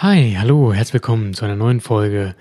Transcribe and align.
Hi, 0.00 0.36
hallo, 0.38 0.72
herzlich 0.72 0.94
willkommen 0.94 1.34
zu 1.34 1.44
einer 1.44 1.56
neuen 1.56 1.80
Folge 1.80 2.36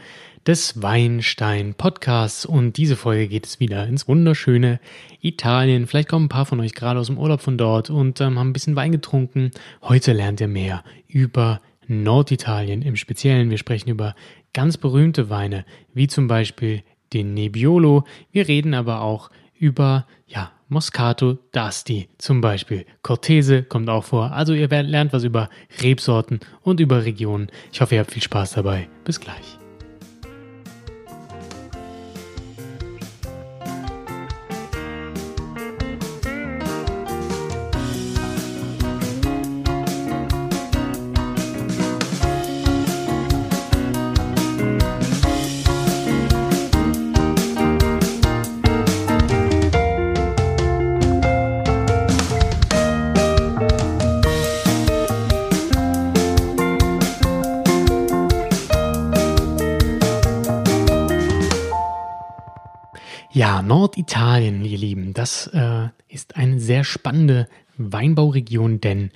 des 0.46 0.80
Weinstein 0.84 1.74
Podcasts 1.74 2.46
und 2.46 2.78
diese 2.78 2.96
Folge 2.96 3.28
geht 3.28 3.48
es 3.48 3.60
wieder 3.60 3.88
ins 3.88 4.08
wunderschöne 4.08 4.80
Italien. 5.22 5.88
Vielleicht 5.88 6.08
kommen 6.08 6.26
ein 6.26 6.30
paar 6.30 6.46
von 6.46 6.60
euch 6.60 6.76
gerade 6.76 7.00
aus 7.00 7.08
dem 7.08 7.18
Urlaub 7.18 7.42
von 7.42 7.58
dort 7.58 7.90
und 7.90 8.22
ähm, 8.22 8.38
haben 8.38 8.50
ein 8.50 8.54
bisschen 8.54 8.76
Wein 8.76 8.92
getrunken. 8.92 9.50
Heute 9.82 10.14
lernt 10.14 10.40
ihr 10.40 10.48
mehr 10.48 10.84
über 11.08 11.60
Norditalien 11.88 12.84
im 12.84 12.96
Speziellen. 12.96 13.50
Wir 13.50 13.58
sprechen 13.58 13.90
über 13.90 14.14
ganz 14.54 14.78
berühmte 14.78 15.32
Weine, 15.32 15.66
wie 15.96 16.06
zum 16.06 16.28
Beispiel 16.28 16.84
den 17.12 17.34
Nebbiolo. 17.34 18.04
Wir 18.32 18.48
reden 18.48 18.76
aber 18.76 19.02
auch 19.02 19.32
über, 19.58 20.06
ja, 20.28 20.52
Moscato 20.70 21.38
d'Asti 21.54 22.10
zum 22.18 22.42
Beispiel. 22.42 22.86
Cortese 23.02 23.64
kommt 23.64 23.90
auch 23.90 24.04
vor. 24.04 24.32
Also 24.32 24.54
ihr 24.54 24.68
lernt 24.68 25.14
was 25.14 25.24
über 25.24 25.50
Rebsorten 25.82 26.40
und 26.62 26.80
über 26.80 27.06
Regionen. 27.06 27.48
Ich 27.72 27.82
hoffe, 27.82 27.96
ihr 27.96 28.02
habt 28.02 28.12
viel 28.12 28.24
Spaß 28.24 28.54
dabei. 28.54 28.90
Bis 29.06 29.20
gleich. 29.20 29.58
Ja, 63.48 63.62
Norditalien, 63.62 64.66
ihr 64.66 64.78
Lieben, 64.78 65.14
das 65.14 65.48
äh, 65.54 65.88
ist 66.10 66.36
eine 66.36 66.60
sehr 66.60 66.84
spannende 66.84 67.48
Weinbauregion, 67.78 68.82
denn 68.82 69.12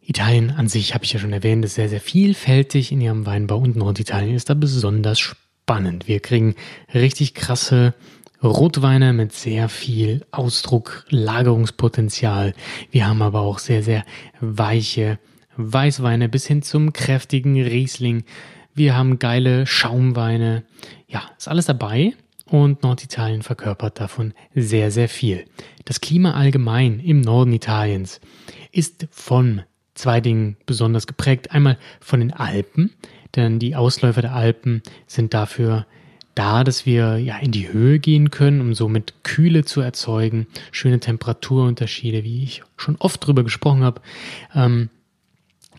Italien 0.00 0.50
an 0.50 0.66
sich, 0.66 0.92
habe 0.92 1.04
ich 1.04 1.12
ja 1.12 1.20
schon 1.20 1.32
erwähnt, 1.32 1.64
ist 1.64 1.76
sehr, 1.76 1.88
sehr 1.88 2.00
vielfältig 2.00 2.90
in 2.90 3.00
ihrem 3.00 3.26
Weinbau 3.26 3.58
und 3.58 3.76
Norditalien 3.76 4.34
ist 4.34 4.50
da 4.50 4.54
besonders 4.54 5.20
spannend. 5.20 6.08
Wir 6.08 6.18
kriegen 6.18 6.56
richtig 6.92 7.34
krasse 7.34 7.94
Rotweine 8.42 9.12
mit 9.12 9.32
sehr 9.32 9.68
viel 9.68 10.26
Ausdruck, 10.32 11.06
Lagerungspotenzial. 11.10 12.54
Wir 12.90 13.06
haben 13.06 13.22
aber 13.22 13.42
auch 13.42 13.60
sehr, 13.60 13.84
sehr 13.84 14.04
weiche 14.40 15.20
Weißweine 15.56 16.28
bis 16.28 16.44
hin 16.44 16.62
zum 16.62 16.92
kräftigen 16.92 17.62
Riesling. 17.62 18.24
Wir 18.74 18.96
haben 18.96 19.20
geile 19.20 19.64
Schaumweine. 19.64 20.64
Ja, 21.06 21.22
ist 21.38 21.46
alles 21.46 21.66
dabei 21.66 22.14
und 22.54 22.84
Norditalien 22.84 23.42
verkörpert 23.42 23.98
davon 23.98 24.32
sehr, 24.54 24.92
sehr 24.92 25.08
viel. 25.08 25.44
Das 25.86 26.00
Klima 26.00 26.34
allgemein 26.34 27.00
im 27.00 27.20
Norden 27.20 27.52
Italiens 27.52 28.20
ist 28.70 29.08
von 29.10 29.62
zwei 29.94 30.20
Dingen 30.20 30.56
besonders 30.64 31.08
geprägt. 31.08 31.50
Einmal 31.50 31.78
von 31.98 32.20
den 32.20 32.32
Alpen, 32.32 32.92
denn 33.34 33.58
die 33.58 33.74
Ausläufer 33.74 34.22
der 34.22 34.36
Alpen 34.36 34.82
sind 35.08 35.34
dafür 35.34 35.84
da, 36.36 36.62
dass 36.62 36.86
wir 36.86 37.18
ja 37.18 37.38
in 37.38 37.50
die 37.50 37.72
Höhe 37.72 37.98
gehen 37.98 38.30
können, 38.30 38.60
um 38.60 38.72
somit 38.72 39.24
Kühle 39.24 39.64
zu 39.64 39.80
erzeugen, 39.80 40.46
schöne 40.70 41.00
Temperaturunterschiede, 41.00 42.22
wie 42.22 42.44
ich 42.44 42.62
schon 42.76 42.94
oft 43.00 43.26
drüber 43.26 43.42
gesprochen 43.42 43.82
habe. 43.82 44.00
Ähm, 44.54 44.90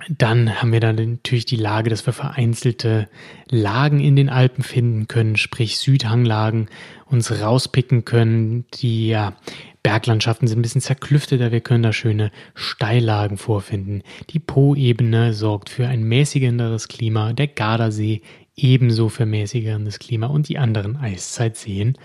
dann 0.09 0.61
haben 0.61 0.71
wir 0.71 0.79
dann 0.79 0.95
natürlich 0.95 1.45
die 1.45 1.55
Lage, 1.55 1.89
dass 1.89 2.05
wir 2.05 2.13
vereinzelte 2.13 3.07
Lagen 3.49 3.99
in 3.99 4.15
den 4.15 4.29
Alpen 4.29 4.63
finden 4.63 5.07
können, 5.07 5.35
sprich 5.35 5.77
Südhanglagen 5.77 6.69
uns 7.05 7.41
rauspicken 7.41 8.05
können. 8.05 8.65
Die 8.75 9.07
ja, 9.07 9.35
Berglandschaften 9.83 10.47
sind 10.47 10.59
ein 10.59 10.61
bisschen 10.63 10.81
zerklüfteter, 10.81 11.51
wir 11.51 11.61
können 11.61 11.83
da 11.83 11.93
schöne 11.93 12.31
Steillagen 12.53 13.37
vorfinden. 13.37 14.03
Die 14.31 14.39
Po-Ebene 14.39 15.33
sorgt 15.33 15.69
für 15.69 15.87
ein 15.87 16.03
mäßigenderes 16.03 16.87
Klima, 16.87 17.33
der 17.33 17.47
Gardasee 17.47 18.21
ebenso 18.55 19.09
für 19.09 19.25
mäßigeres 19.25 19.99
Klima 19.99 20.27
und 20.27 20.49
die 20.49 20.57
anderen 20.57 20.95
Eiszeitseen 20.97 21.97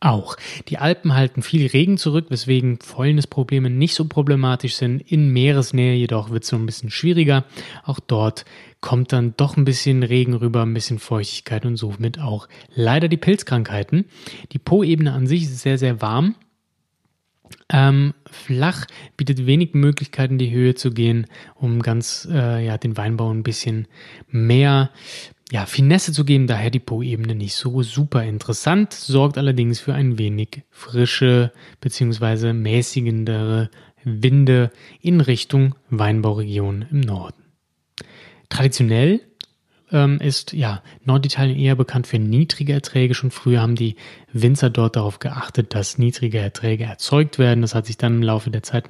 auch. 0.00 0.36
Die 0.68 0.78
Alpen 0.78 1.14
halten 1.14 1.42
viel 1.42 1.66
Regen 1.66 1.98
zurück, 1.98 2.26
weswegen 2.30 2.78
Fäulnisprobleme 2.80 3.70
nicht 3.70 3.94
so 3.94 4.06
problematisch 4.06 4.74
sind. 4.74 5.00
In 5.00 5.30
Meeresnähe 5.30 5.94
jedoch 5.94 6.30
wird 6.30 6.42
es 6.42 6.48
so 6.48 6.56
ein 6.56 6.66
bisschen 6.66 6.90
schwieriger. 6.90 7.44
Auch 7.84 8.00
dort 8.00 8.44
kommt 8.80 9.12
dann 9.12 9.34
doch 9.36 9.56
ein 9.56 9.64
bisschen 9.64 10.02
Regen 10.02 10.34
rüber, 10.34 10.62
ein 10.62 10.74
bisschen 10.74 10.98
Feuchtigkeit 10.98 11.66
und 11.66 11.76
somit 11.76 12.18
auch 12.18 12.48
leider 12.74 13.08
die 13.08 13.18
Pilzkrankheiten. 13.18 14.06
Die 14.52 14.58
Po-Ebene 14.58 15.12
an 15.12 15.26
sich 15.26 15.42
ist 15.42 15.60
sehr, 15.60 15.78
sehr 15.78 16.00
warm. 16.00 16.34
Ähm, 17.68 18.14
flach 18.26 18.86
bietet 19.16 19.46
wenig 19.46 19.74
Möglichkeiten, 19.74 20.38
die 20.38 20.50
Höhe 20.50 20.74
zu 20.74 20.92
gehen, 20.92 21.26
um 21.54 21.82
ganz 21.82 22.26
äh, 22.30 22.64
ja 22.64 22.78
den 22.78 22.96
Weinbau 22.96 23.30
ein 23.30 23.42
bisschen 23.42 23.86
mehr 24.28 24.90
ja, 25.50 25.66
Finesse 25.66 26.12
zu 26.12 26.24
geben, 26.24 26.46
daher 26.46 26.70
die 26.70 26.78
Po-Ebene 26.78 27.34
nicht 27.34 27.54
so 27.54 27.82
super 27.82 28.24
interessant, 28.24 28.92
sorgt 28.92 29.36
allerdings 29.36 29.80
für 29.80 29.94
ein 29.94 30.16
wenig 30.16 30.62
frische 30.70 31.52
bzw. 31.80 32.52
mäßigendere 32.52 33.70
Winde 34.04 34.70
in 35.00 35.20
Richtung 35.20 35.74
Weinbauregion 35.90 36.86
im 36.90 37.00
Norden. 37.00 37.42
Traditionell 38.48 39.20
ähm, 39.92 40.18
ist 40.20 40.52
ja 40.52 40.82
Norditalien 41.04 41.58
eher 41.58 41.74
bekannt 41.74 42.06
für 42.06 42.18
niedrige 42.18 42.72
Erträge. 42.72 43.14
Schon 43.14 43.30
früher 43.30 43.60
haben 43.60 43.74
die 43.74 43.96
Winzer 44.32 44.70
dort 44.70 44.96
darauf 44.96 45.18
geachtet, 45.18 45.74
dass 45.74 45.98
niedrige 45.98 46.38
Erträge 46.38 46.84
erzeugt 46.84 47.38
werden. 47.38 47.62
Das 47.62 47.74
hat 47.74 47.86
sich 47.86 47.96
dann 47.96 48.16
im 48.16 48.22
Laufe 48.22 48.50
der 48.50 48.62
Zeit 48.62 48.86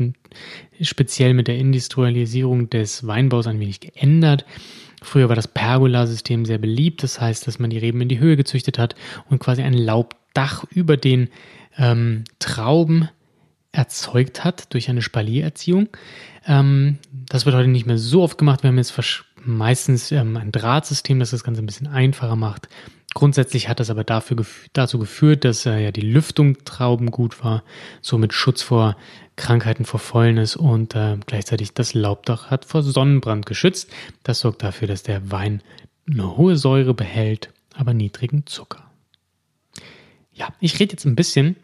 speziell 0.81 1.35
mit 1.35 1.49
der 1.49 1.59
Industrialisierung 1.59 2.71
des 2.71 3.07
Weinbaus 3.07 3.47
ein 3.47 3.61
wenig 3.61 3.81
geändert. 3.81 4.45
Früher 5.03 5.29
war 5.29 5.37
das 5.37 5.49
Pergola-System 5.49 6.45
sehr 6.45 6.59
beliebt, 6.59 7.03
das 7.03 7.21
heißt, 7.21 7.47
dass 7.47 7.59
man 7.59 7.71
die 7.71 7.79
Reben 7.79 8.01
in 8.01 8.09
die 8.09 8.19
Höhe 8.19 8.37
gezüchtet 8.37 8.79
hat 8.79 8.95
und 9.29 9.39
quasi 9.39 9.63
ein 9.63 9.73
Laubdach 9.73 10.65
über 10.71 10.97
den 10.97 11.29
ähm, 11.79 12.25
Trauben 12.39 13.09
erzeugt 13.73 14.45
hat 14.45 14.73
durch 14.75 14.91
eine 14.91 15.03
Spaliererziehung. 15.03 15.89
Ähm, 16.47 16.99
das 17.13 17.47
wird 17.47 17.57
heute 17.57 17.69
nicht 17.69 17.87
mehr 17.87 17.99
so 17.99 18.23
oft 18.23 18.39
gemacht. 18.39 18.63
Wir 18.63 18.69
haben 18.69 18.79
jetzt 18.79 18.95
meistens 19.45 20.11
ähm, 20.13 20.37
ein 20.37 20.53
Drahtsystem, 20.53 21.19
das 21.19 21.31
das 21.31 21.45
Ganze 21.45 21.63
ein 21.63 21.67
bisschen 21.67 21.87
einfacher 21.87 22.37
macht. 22.37 22.69
Grundsätzlich 23.13 23.69
hat 23.69 23.81
das 23.81 23.91
aber 23.91 24.05
dafür, 24.05 24.45
dazu 24.73 24.99
geführt, 24.99 25.45
dass 25.45 25.67
äh, 25.67 25.83
ja 25.83 25.91
die 25.91 26.01
Lüftung 26.01 26.63
Trauben 26.65 27.11
gut 27.11 27.43
war, 27.43 27.65
somit 28.01 28.33
Schutz 28.33 28.63
vor 28.63 28.97
Krankheiten, 29.35 29.85
vor 29.85 29.99
Fäulnis 29.99 30.55
und 30.55 30.95
äh, 30.95 31.17
gleichzeitig 31.27 31.75
das 31.75 31.95
Laubdach 31.95 32.51
hat 32.51 32.65
vor 32.65 32.83
Sonnenbrand 32.83 33.47
geschützt. 33.47 33.91
Das 34.23 34.41
sorgt 34.41 34.63
dafür, 34.63 34.87
dass 34.87 35.03
der 35.03 35.31
Wein 35.33 35.63
eine 36.09 36.37
hohe 36.37 36.57
Säure 36.57 36.95
behält, 36.95 37.53
aber 37.75 37.95
niedrigen 37.95 38.47
Zucker. 38.47 38.85
Ja, 40.33 40.49
ich 40.61 40.79
rede 40.79 40.93
jetzt 40.93 41.05
ein 41.05 41.17
bisschen 41.17 41.57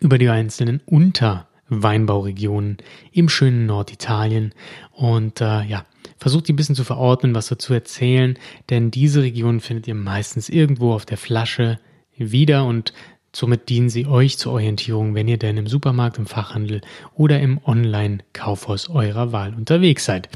über 0.00 0.18
die 0.18 0.28
einzelnen 0.28 0.80
Unterweinbauregionen 0.86 2.78
im 3.12 3.28
schönen 3.28 3.66
Norditalien 3.66 4.52
und 4.92 5.40
äh, 5.40 5.62
ja, 5.62 5.84
Versucht 6.18 6.48
die 6.48 6.52
ein 6.52 6.56
bisschen 6.56 6.74
zu 6.74 6.84
verordnen, 6.84 7.34
was 7.34 7.48
dazu 7.48 7.72
erzählen, 7.72 8.38
denn 8.70 8.90
diese 8.90 9.22
Regionen 9.22 9.60
findet 9.60 9.88
ihr 9.88 9.94
meistens 9.94 10.48
irgendwo 10.48 10.92
auf 10.92 11.04
der 11.04 11.18
Flasche 11.18 11.78
wieder 12.16 12.64
und 12.64 12.92
somit 13.34 13.68
dienen 13.68 13.88
sie 13.88 14.06
euch 14.06 14.38
zur 14.38 14.52
Orientierung, 14.52 15.14
wenn 15.14 15.28
ihr 15.28 15.38
denn 15.38 15.56
im 15.56 15.66
Supermarkt, 15.66 16.18
im 16.18 16.26
Fachhandel 16.26 16.82
oder 17.14 17.40
im 17.40 17.58
Online-Kaufhaus 17.64 18.90
eurer 18.90 19.32
Wahl 19.32 19.54
unterwegs 19.54 20.04
seid. 20.04 20.28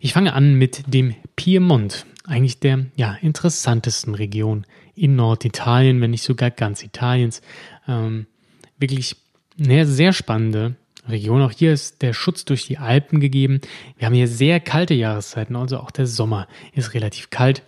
Ich 0.00 0.12
fange 0.12 0.34
an 0.34 0.54
mit 0.54 0.84
dem 0.86 1.14
Piemont, 1.34 2.06
eigentlich 2.26 2.60
der 2.60 2.86
ja, 2.96 3.16
interessantesten 3.22 4.14
Region 4.14 4.66
in 4.94 5.16
Norditalien, 5.16 6.00
wenn 6.00 6.10
nicht 6.10 6.22
sogar 6.22 6.50
ganz 6.50 6.82
Italiens. 6.82 7.40
Ähm, 7.88 8.26
wirklich 8.78 9.16
eine 9.58 9.86
sehr 9.86 10.12
spannende 10.12 10.76
Region. 11.08 11.42
Auch 11.42 11.52
hier 11.52 11.72
ist 11.72 12.02
der 12.02 12.12
Schutz 12.12 12.44
durch 12.44 12.66
die 12.66 12.78
Alpen 12.78 13.20
gegeben. 13.20 13.60
Wir 13.96 14.06
haben 14.06 14.14
hier 14.14 14.28
sehr 14.28 14.60
kalte 14.60 14.94
Jahreszeiten, 14.94 15.56
also 15.56 15.78
auch 15.78 15.90
der 15.90 16.06
Sommer 16.06 16.48
ist 16.72 16.94
relativ 16.94 17.30
kalt. 17.30 17.62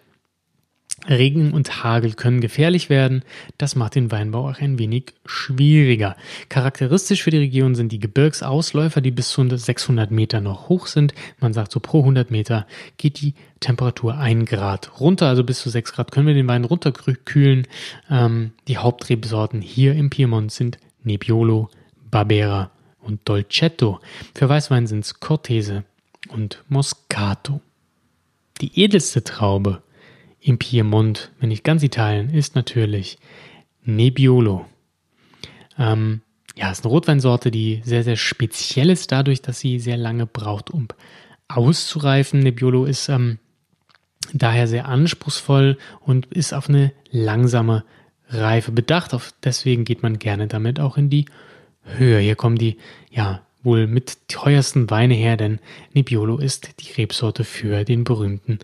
Regen 1.09 1.53
und 1.53 1.85
Hagel 1.85 2.15
können 2.15 2.41
gefährlich 2.41 2.89
werden. 2.89 3.25
Das 3.59 3.77
macht 3.77 3.95
den 3.95 4.11
Weinbau 4.11 4.49
auch 4.49 4.61
ein 4.61 4.79
wenig 4.79 5.13
schwieriger. 5.27 6.17
Charakteristisch 6.49 7.23
für 7.23 7.31
die 7.31 7.39
Region 7.39 7.75
sind 7.75 7.93
die 7.93 7.99
Gebirgsausläufer, 7.99 9.01
die 9.01 9.11
bis 9.11 9.29
zu 9.29 9.47
600 9.47 10.11
Meter 10.11 10.41
noch 10.41 10.69
hoch 10.69 10.87
sind. 10.87 11.13
Man 11.41 11.53
sagt 11.53 11.73
so 11.73 11.81
pro 11.81 12.01
100 12.01 12.31
Meter 12.31 12.67
geht 12.97 13.21
die 13.21 13.35
Temperatur 13.61 14.17
ein 14.17 14.47
Grad 14.47 15.01
runter, 15.01 15.29
also 15.29 15.45
bis 15.45 15.61
zu 15.61 15.69
6 15.69 15.93
Grad 15.93 16.13
können 16.13 16.27
wir 16.27 16.35
den 16.35 16.49
Wein 16.49 16.65
runterkühlen. 16.65 17.67
Ähm, 18.11 18.53
die 18.69 18.79
Hauptrebsorten 18.79 19.61
hier 19.61 19.95
im 19.95 20.11
Piemont 20.11 20.53
sind 20.53 20.79
Nebbiolo, 21.03 21.69
Barbera 22.11 22.71
und 23.05 23.29
Dolcetto. 23.29 24.01
Für 24.35 24.49
Weißwein 24.49 24.87
sind 24.87 25.05
es 25.05 25.21
Cortese 25.21 25.85
und 26.29 26.65
Moscato. 26.69 27.61
die 28.61 28.81
edelste 28.81 29.25
Traube 29.25 29.83
im 30.41 30.59
Piemont, 30.59 31.33
wenn 31.41 31.49
nicht 31.49 31.65
ganz 31.65 31.83
Italien, 31.83 32.31
ist 32.31 32.55
natürlich 32.55 33.19
Nebbiolo. 33.85 34.65
Ähm, 35.79 36.21
ja, 36.56 36.71
ist 36.71 36.85
eine 36.85 36.93
Rotweinsorte, 36.93 37.51
die 37.51 37.83
sehr, 37.85 38.05
sehr 38.05 38.17
speziell 38.17 38.91
ist, 38.91 39.11
dadurch, 39.11 39.43
dass 39.43 39.59
sie 39.59 39.81
sehr 39.81 39.97
lange 39.97 40.27
braucht, 40.27 40.71
um 40.71 40.87
auszureifen. 41.49 42.41
Nebbiolo 42.41 42.85
ist 42.85 43.09
ähm, 43.09 43.39
daher 44.33 44.69
sehr 44.69 44.87
anspruchsvoll 44.87 45.79
und 46.00 46.27
ist 46.27 46.55
auf 46.55 46.69
eine 46.69 46.93
langsame 47.11 47.85
Reife 48.29 48.73
bedacht. 48.73 49.17
Deswegen 49.43 49.85
geht 49.85 50.03
man 50.03 50.19
gerne 50.19 50.47
damit 50.47 50.79
auch 50.81 50.97
in 50.97 51.11
die 51.11 51.27
Höhe. 51.85 52.19
Hier 52.19 52.37
kommen 52.37 52.57
die, 52.57 52.79
ja, 53.11 53.43
wohl 53.63 53.87
mit 53.87 54.29
teuersten 54.29 54.91
Weine 54.91 55.15
her, 55.15 55.37
denn 55.37 55.59
Nebbiolo 55.95 56.39
ist 56.39 56.81
die 56.81 56.93
Rebsorte 56.93 57.45
für 57.45 57.85
den 57.85 58.05
berühmten 58.05 58.59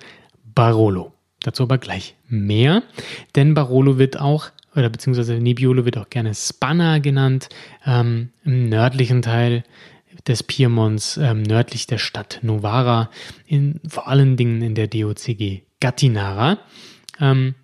Barolo. 0.55 1.13
Dazu 1.43 1.63
aber 1.63 1.79
gleich 1.79 2.15
mehr, 2.29 2.83
denn 3.35 3.55
Barolo 3.55 3.99
wird 3.99 4.21
auch, 4.21 4.51
oder 4.77 4.91
beziehungsweise 4.91 5.35
Nebbiolo 5.35 5.87
wird 5.87 5.97
auch 5.97 6.11
gerne 6.11 6.35
Spanna 6.35 6.99
genannt, 6.99 7.49
ähm, 7.87 8.29
im 8.45 8.69
nördlichen 8.69 9.23
Teil 9.23 9.65
des 10.27 10.43
Piemonts, 10.43 11.17
ähm, 11.17 11.43
nördlich 11.43 11.87
der 11.87 11.99
Stadt 11.99 12.41
Novara, 12.43 13.11
in, 13.47 13.81
vor 13.89 14.07
allen 14.07 14.37
Dingen 14.37 14.61
in 14.61 14.75
der 14.75 14.87
DOCG 14.87 15.63
Gattinara. 15.81 16.59
Ähm, 17.19 17.55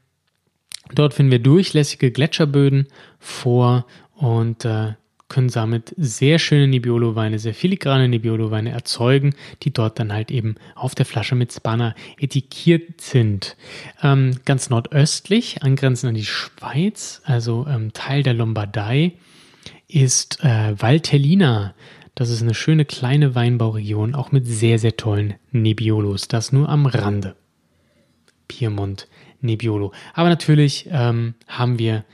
dort 0.95 1.13
finden 1.13 1.33
wir 1.33 1.39
durchlässige 1.39 2.11
Gletscherböden 2.11 2.87
vor 3.19 3.87
und 4.15 4.65
äh, 4.65 4.95
können 5.29 5.49
damit 5.49 5.93
sehr 5.97 6.39
schöne 6.39 6.69
Nebbiolo-Weine, 6.69 7.39
sehr 7.39 7.55
filigrane 7.55 8.09
Nebbiolo-Weine 8.09 8.71
erzeugen, 8.71 9.35
die 9.63 9.73
dort 9.73 9.99
dann 9.99 10.13
halt 10.13 10.31
eben 10.31 10.55
auf 10.75 10.95
der 10.95 11.07
Flasche 11.07 11.35
mit 11.35 11.53
Spanner 11.53 11.95
etikiert 12.19 13.01
sind. 13.01 13.57
Ähm, 14.03 14.39
ganz 14.45 14.71
nordöstlich, 14.71 15.63
angrenzend 15.63 16.11
an 16.11 16.15
die 16.15 16.25
Schweiz, 16.25 17.23
also 17.25 17.67
ähm, 17.69 17.93
Teil 17.93 18.23
der 18.23 18.35
Lombardei, 18.35 19.13
ist 19.89 20.43
äh, 20.45 20.81
Valtellina. 20.81 21.75
Das 22.15 22.31
ist 22.31 22.43
eine 22.43 22.55
schöne 22.55 22.85
kleine 22.85 23.35
Weinbauregion, 23.35 24.15
auch 24.15 24.33
mit 24.33 24.47
sehr, 24.47 24.79
sehr 24.79 24.97
tollen 24.97 25.35
Nebbiolos. 25.51 26.29
Das 26.29 26.53
nur 26.53 26.69
am 26.69 26.87
Rande. 26.87 27.37
Piemont, 28.49 29.09
Nebbiolo. 29.41 29.93
Aber 30.15 30.29
natürlich 30.29 30.89
ähm, 30.91 31.35
haben 31.47 31.79
wir 31.79 32.05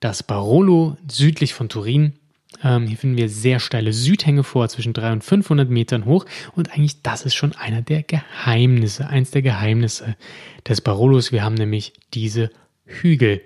das 0.00 0.22
Barolo 0.22 0.96
südlich 1.10 1.54
von 1.54 1.68
Turin, 1.68 2.14
ähm, 2.62 2.86
hier 2.86 2.96
finden 2.96 3.16
wir 3.16 3.28
sehr 3.28 3.60
steile 3.60 3.92
Südhänge 3.92 4.42
vor, 4.42 4.68
zwischen 4.68 4.92
300 4.92 5.14
und 5.14 5.24
500 5.24 5.70
Metern 5.70 6.04
hoch. 6.06 6.24
Und 6.54 6.72
eigentlich 6.72 7.02
das 7.02 7.22
ist 7.22 7.34
schon 7.34 7.54
einer 7.54 7.82
der 7.82 8.02
Geheimnisse, 8.02 9.06
eins 9.06 9.30
der 9.30 9.42
Geheimnisse 9.42 10.16
des 10.66 10.80
Barolos. 10.80 11.32
Wir 11.32 11.44
haben 11.44 11.54
nämlich 11.54 11.92
diese 12.14 12.50
Hügel. 12.84 13.42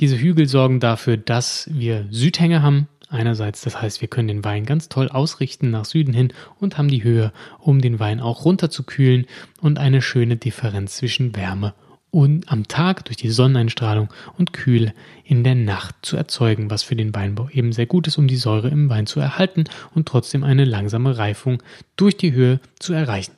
Diese 0.00 0.18
Hügel 0.18 0.46
sorgen 0.46 0.80
dafür, 0.80 1.16
dass 1.16 1.68
wir 1.72 2.06
Südhänge 2.10 2.62
haben. 2.62 2.88
Einerseits, 3.10 3.62
das 3.62 3.80
heißt, 3.80 4.02
wir 4.02 4.08
können 4.08 4.28
den 4.28 4.44
Wein 4.44 4.66
ganz 4.66 4.90
toll 4.90 5.08
ausrichten 5.08 5.70
nach 5.70 5.86
Süden 5.86 6.12
hin 6.12 6.32
und 6.58 6.76
haben 6.76 6.88
die 6.88 7.02
Höhe, 7.02 7.32
um 7.58 7.80
den 7.80 7.98
Wein 7.98 8.20
auch 8.20 8.44
runterzukühlen 8.44 9.26
und 9.62 9.78
eine 9.78 10.02
schöne 10.02 10.36
Differenz 10.36 10.98
zwischen 10.98 11.34
Wärme 11.34 11.72
und 11.87 11.87
und 12.10 12.50
am 12.50 12.68
Tag 12.68 13.04
durch 13.04 13.16
die 13.16 13.30
Sonneneinstrahlung 13.30 14.08
und 14.36 14.52
Kühle 14.52 14.94
in 15.24 15.44
der 15.44 15.54
Nacht 15.54 15.94
zu 16.02 16.16
erzeugen, 16.16 16.70
was 16.70 16.82
für 16.82 16.96
den 16.96 17.14
Weinbau 17.14 17.48
eben 17.50 17.72
sehr 17.72 17.86
gut 17.86 18.06
ist, 18.06 18.18
um 18.18 18.28
die 18.28 18.36
Säure 18.36 18.68
im 18.68 18.88
Wein 18.88 19.06
zu 19.06 19.20
erhalten 19.20 19.64
und 19.94 20.08
trotzdem 20.08 20.44
eine 20.44 20.64
langsame 20.64 21.18
Reifung 21.18 21.62
durch 21.96 22.16
die 22.16 22.32
Höhe 22.32 22.60
zu 22.78 22.92
erreichen. 22.92 23.32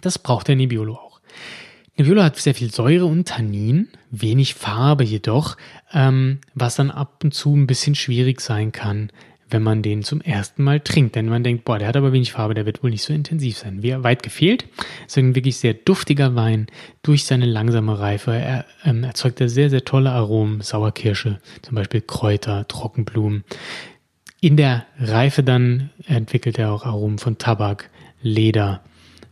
Das 0.00 0.18
braucht 0.18 0.48
der 0.48 0.56
Nebbiolo 0.56 0.94
auch. 0.94 1.20
Nebbiolo 1.96 2.22
hat 2.22 2.38
sehr 2.38 2.54
viel 2.54 2.72
Säure 2.72 3.04
und 3.04 3.28
Tannin, 3.28 3.88
wenig 4.10 4.54
Farbe 4.54 5.04
jedoch, 5.04 5.58
ähm, 5.92 6.38
was 6.54 6.76
dann 6.76 6.90
ab 6.90 7.22
und 7.22 7.34
zu 7.34 7.54
ein 7.54 7.66
bisschen 7.66 7.94
schwierig 7.94 8.40
sein 8.40 8.72
kann, 8.72 9.10
wenn 9.52 9.62
man 9.62 9.82
den 9.82 10.02
zum 10.02 10.20
ersten 10.20 10.62
Mal 10.62 10.80
trinkt. 10.80 11.14
Denn 11.14 11.26
man 11.26 11.44
denkt, 11.44 11.64
boah, 11.64 11.78
der 11.78 11.88
hat 11.88 11.96
aber 11.96 12.12
wenig 12.12 12.32
Farbe, 12.32 12.54
der 12.54 12.66
wird 12.66 12.82
wohl 12.82 12.90
nicht 12.90 13.02
so 13.02 13.12
intensiv 13.12 13.58
sein. 13.58 13.82
Wie 13.82 14.02
weit 14.02 14.22
gefehlt. 14.22 14.66
Es 15.06 15.12
ist 15.12 15.18
ein 15.18 15.34
wirklich 15.34 15.58
sehr 15.58 15.74
duftiger 15.74 16.34
Wein. 16.34 16.66
Durch 17.02 17.24
seine 17.24 17.46
langsame 17.46 17.98
Reife 17.98 18.32
er, 18.32 18.64
ähm, 18.84 19.04
erzeugt 19.04 19.40
er 19.40 19.48
sehr, 19.48 19.70
sehr 19.70 19.84
tolle 19.84 20.10
Aromen. 20.10 20.60
Sauerkirsche, 20.60 21.40
zum 21.62 21.74
Beispiel 21.74 22.00
Kräuter, 22.00 22.66
Trockenblumen. 22.68 23.44
In 24.40 24.56
der 24.56 24.86
Reife 24.98 25.42
dann 25.42 25.90
entwickelt 26.06 26.58
er 26.58 26.72
auch 26.72 26.84
Aromen 26.84 27.18
von 27.18 27.38
Tabak, 27.38 27.90
Leder, 28.22 28.82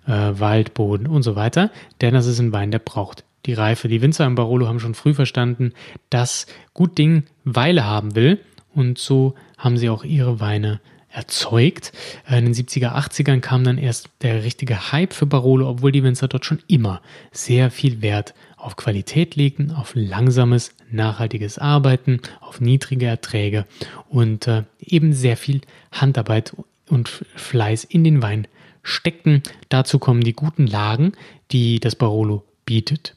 äh, 0.06 0.12
Waldboden 0.12 1.06
und 1.06 1.22
so 1.22 1.36
weiter. 1.36 1.70
Denn 2.00 2.14
das 2.14 2.26
ist 2.26 2.38
ein 2.38 2.52
Wein, 2.52 2.70
der 2.70 2.78
braucht 2.78 3.24
die 3.46 3.54
Reife. 3.54 3.88
Die 3.88 4.02
Winzer 4.02 4.26
im 4.26 4.34
Barolo 4.34 4.68
haben 4.68 4.80
schon 4.80 4.94
früh 4.94 5.14
verstanden, 5.14 5.72
dass 6.10 6.46
gut 6.74 6.98
Ding 6.98 7.24
Weile 7.44 7.84
haben 7.84 8.14
will 8.14 8.40
und 8.74 8.98
so 8.98 9.34
haben 9.60 9.76
sie 9.76 9.88
auch 9.88 10.04
ihre 10.04 10.40
Weine 10.40 10.80
erzeugt. 11.12 11.92
In 12.28 12.44
den 12.44 12.54
70er, 12.54 12.94
80ern 12.94 13.40
kam 13.40 13.64
dann 13.64 13.78
erst 13.78 14.10
der 14.22 14.44
richtige 14.44 14.92
Hype 14.92 15.12
für 15.12 15.26
Barolo, 15.26 15.68
obwohl 15.68 15.92
die 15.92 16.04
Winzer 16.04 16.28
dort 16.28 16.44
schon 16.44 16.60
immer 16.66 17.00
sehr 17.32 17.70
viel 17.70 18.00
Wert 18.00 18.34
auf 18.56 18.76
Qualität 18.76 19.36
legten, 19.36 19.70
auf 19.72 19.92
langsames, 19.94 20.74
nachhaltiges 20.90 21.58
Arbeiten, 21.58 22.20
auf 22.40 22.60
niedrige 22.60 23.06
Erträge 23.06 23.66
und 24.08 24.46
äh, 24.46 24.64
eben 24.80 25.12
sehr 25.12 25.36
viel 25.36 25.62
Handarbeit 25.92 26.54
und 26.88 27.08
Fleiß 27.08 27.84
in 27.84 28.04
den 28.04 28.22
Wein 28.22 28.46
steckten. 28.82 29.42
Dazu 29.68 29.98
kommen 29.98 30.22
die 30.22 30.34
guten 30.34 30.66
Lagen, 30.66 31.12
die 31.50 31.80
das 31.80 31.96
Barolo 31.96 32.44
bietet. 32.64 33.16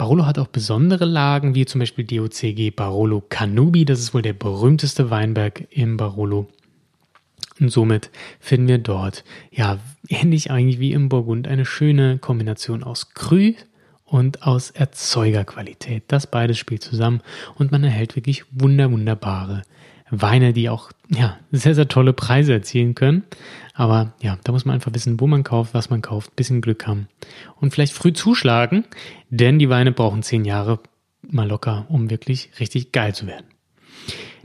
Barolo 0.00 0.24
hat 0.24 0.38
auch 0.38 0.46
besondere 0.46 1.04
Lagen, 1.04 1.54
wie 1.54 1.66
zum 1.66 1.78
Beispiel 1.78 2.06
DOCG 2.06 2.70
Barolo 2.70 3.22
Canubi. 3.28 3.84
Das 3.84 4.00
ist 4.00 4.14
wohl 4.14 4.22
der 4.22 4.32
berühmteste 4.32 5.10
Weinberg 5.10 5.66
im 5.68 5.98
Barolo. 5.98 6.48
Und 7.60 7.68
somit 7.68 8.08
finden 8.40 8.68
wir 8.68 8.78
dort, 8.78 9.24
ja, 9.50 9.78
ähnlich 10.08 10.50
eigentlich 10.50 10.80
wie 10.80 10.94
im 10.94 11.10
Burgund, 11.10 11.46
eine 11.46 11.66
schöne 11.66 12.16
Kombination 12.16 12.82
aus 12.82 13.12
Krü 13.12 13.52
und 14.06 14.42
aus 14.42 14.70
Erzeugerqualität. 14.70 16.04
Das 16.08 16.26
beides 16.26 16.56
spielt 16.56 16.82
zusammen 16.82 17.20
und 17.56 17.70
man 17.70 17.84
erhält 17.84 18.16
wirklich 18.16 18.44
wunder, 18.52 18.90
wunderbare 18.90 19.64
Weine, 20.10 20.54
die 20.54 20.70
auch 20.70 20.92
ja, 21.10 21.36
sehr, 21.52 21.74
sehr 21.74 21.88
tolle 21.88 22.14
Preise 22.14 22.54
erzielen 22.54 22.94
können. 22.94 23.24
Aber 23.80 24.12
ja, 24.20 24.38
da 24.44 24.52
muss 24.52 24.66
man 24.66 24.74
einfach 24.74 24.92
wissen, 24.92 25.18
wo 25.20 25.26
man 25.26 25.42
kauft, 25.42 25.72
was 25.72 25.88
man 25.88 26.02
kauft, 26.02 26.36
bisschen 26.36 26.60
Glück 26.60 26.86
haben 26.86 27.08
und 27.62 27.72
vielleicht 27.72 27.94
früh 27.94 28.12
zuschlagen, 28.12 28.84
denn 29.30 29.58
die 29.58 29.70
Weine 29.70 29.90
brauchen 29.90 30.22
zehn 30.22 30.44
Jahre 30.44 30.80
mal 31.22 31.48
locker, 31.48 31.86
um 31.88 32.10
wirklich 32.10 32.50
richtig 32.60 32.92
geil 32.92 33.14
zu 33.14 33.26
werden. 33.26 33.46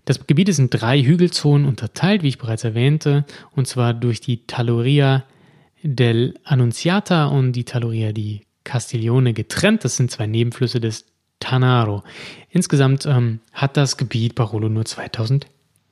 Das 0.06 0.26
Gebiet 0.26 0.48
ist 0.48 0.60
in 0.60 0.70
drei 0.70 1.04
Hügelzonen 1.04 1.68
unterteilt, 1.68 2.24
wie 2.24 2.30
ich 2.30 2.38
bereits 2.38 2.64
erwähnte, 2.64 3.26
und 3.52 3.68
zwar 3.68 3.94
durch 3.94 4.22
die 4.22 4.48
Taloria 4.48 5.26
del 5.84 6.40
Annunziata 6.46 7.26
und 7.26 7.52
die 7.52 7.66
Taloria 7.66 8.14
di 8.14 8.44
Castiglione 8.64 9.34
getrennt. 9.34 9.84
Das 9.84 9.98
sind 9.98 10.12
zwei 10.12 10.28
Nebenflüsse 10.28 10.80
des 10.80 11.08
Tanaro. 11.42 12.04
Insgesamt 12.52 13.06
ähm, 13.06 13.42
hat 13.52 13.76
das 13.76 13.98
Gebiet 13.98 14.34
Barolo 14.34 14.70
nur 14.70 14.86
2000 14.86 15.48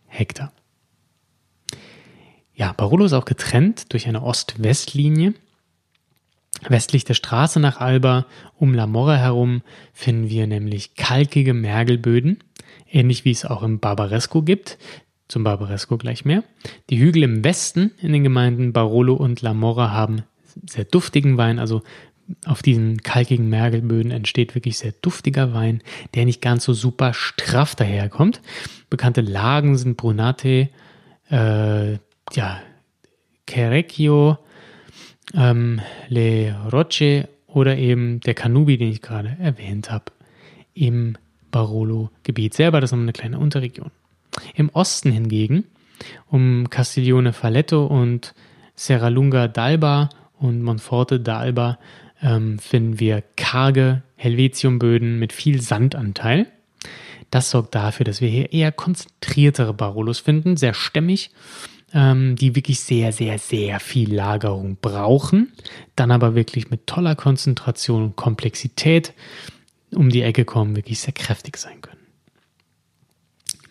Hektar. 0.08 0.54
Ja, 2.64 2.72
Barolo 2.72 3.04
ist 3.04 3.12
auch 3.12 3.26
getrennt 3.26 3.92
durch 3.92 4.08
eine 4.08 4.24
Ost-West-Linie. 4.24 5.34
Westlich 6.70 7.04
der 7.04 7.14
Straße 7.14 7.60
nach 7.60 7.82
Alba, 7.82 8.26
um 8.58 8.74
La 8.74 8.88
Morra 8.88 9.18
herum, 9.18 9.64
finden 9.92 10.30
wir 10.30 10.48
nämlich 10.48 10.96
kalkige 10.96 11.54
Mergelböden, 11.54 12.42
ähnlich 12.90 13.26
wie 13.26 13.32
es 13.32 13.44
auch 13.44 13.64
im 13.64 13.82
Barbaresco 13.82 14.44
gibt. 14.44 14.78
Zum 15.28 15.44
Barbaresco 15.44 15.98
gleich 15.98 16.24
mehr. 16.24 16.46
Die 16.90 17.00
Hügel 17.00 17.24
im 17.24 17.44
Westen 17.44 17.92
in 18.02 18.14
den 18.14 18.24
Gemeinden 18.24 18.72
Barolo 18.72 19.16
und 19.16 19.42
La 19.42 19.54
Morra 19.54 19.92
haben 19.92 20.22
sehr 20.66 20.86
duftigen 20.86 21.38
Wein, 21.38 21.60
also 21.60 21.82
auf 22.46 22.62
diesen 22.62 23.04
kalkigen 23.04 23.50
Mergelböden 23.50 24.10
entsteht 24.10 24.56
wirklich 24.56 24.78
sehr 24.78 24.94
duftiger 25.02 25.54
Wein, 25.54 25.82
der 26.16 26.24
nicht 26.24 26.42
ganz 26.42 26.64
so 26.64 26.72
super 26.72 27.14
straff 27.14 27.76
daherkommt. 27.76 28.40
Bekannte 28.90 29.20
Lagen 29.20 29.76
sind 29.76 29.98
Brunate, 29.98 30.70
äh, 31.30 31.98
ja, 32.32 32.62
Cerecchio, 33.50 34.38
ähm, 35.34 35.82
Le 36.08 36.56
Roche 36.72 37.30
oder 37.48 37.78
eben 37.78 38.20
der 38.22 38.34
Canubi, 38.34 38.78
den 38.78 38.92
ich 38.92 39.02
gerade 39.02 39.38
erwähnt 39.40 39.92
habe, 39.92 40.06
im 40.74 41.18
Barolo-Gebiet 41.52 42.54
selber. 42.54 42.82
Das 42.82 42.90
ist 42.90 42.92
nochmal 42.94 43.06
eine 43.06 43.14
kleine 43.14 43.40
Unterregion. 43.40 43.92
Im 44.56 44.70
Osten 44.70 45.12
hingegen, 45.12 45.66
um 46.30 46.70
Castiglione 46.70 47.34
Falletto 47.34 47.86
und 47.86 48.34
Serralunga 48.76 49.46
d'Alba 49.46 50.10
und 50.40 50.64
Monforte 50.64 51.18
d'Alba 51.20 51.78
ähm, 52.22 52.58
finden 52.58 53.00
wir 53.00 53.24
karge 53.36 54.02
Helvetiumböden 54.16 55.20
mit 55.20 55.32
viel 55.34 55.62
Sandanteil. 55.62 56.48
Das 57.30 57.52
sorgt 57.52 57.76
dafür, 57.76 58.04
dass 58.04 58.22
wir 58.22 58.30
hier 58.30 58.52
eher 58.52 58.72
konzentriertere 58.72 59.74
Barolos 59.74 60.20
finden, 60.20 60.58
sehr 60.58 60.74
stämmig, 60.74 61.32
ähm, 61.94 62.36
die 62.36 62.56
wirklich 62.56 62.80
sehr, 62.80 63.12
sehr, 63.12 63.38
sehr 63.40 63.80
viel 63.80 64.14
Lagerung 64.14 64.78
brauchen, 64.82 65.54
dann 65.96 66.12
aber 66.12 66.36
wirklich 66.36 66.70
mit 66.70 66.88
toller 66.88 67.16
Konzentration 67.16 68.04
und 68.04 68.16
Komplexität 68.16 69.14
um 69.94 70.10
die 70.10 70.24
Ecke 70.24 70.46
kommen, 70.46 70.76
wirklich 70.76 71.00
sehr 71.00 71.14
kräftig 71.14 71.58
sein 71.58 71.82
können. 71.82 71.94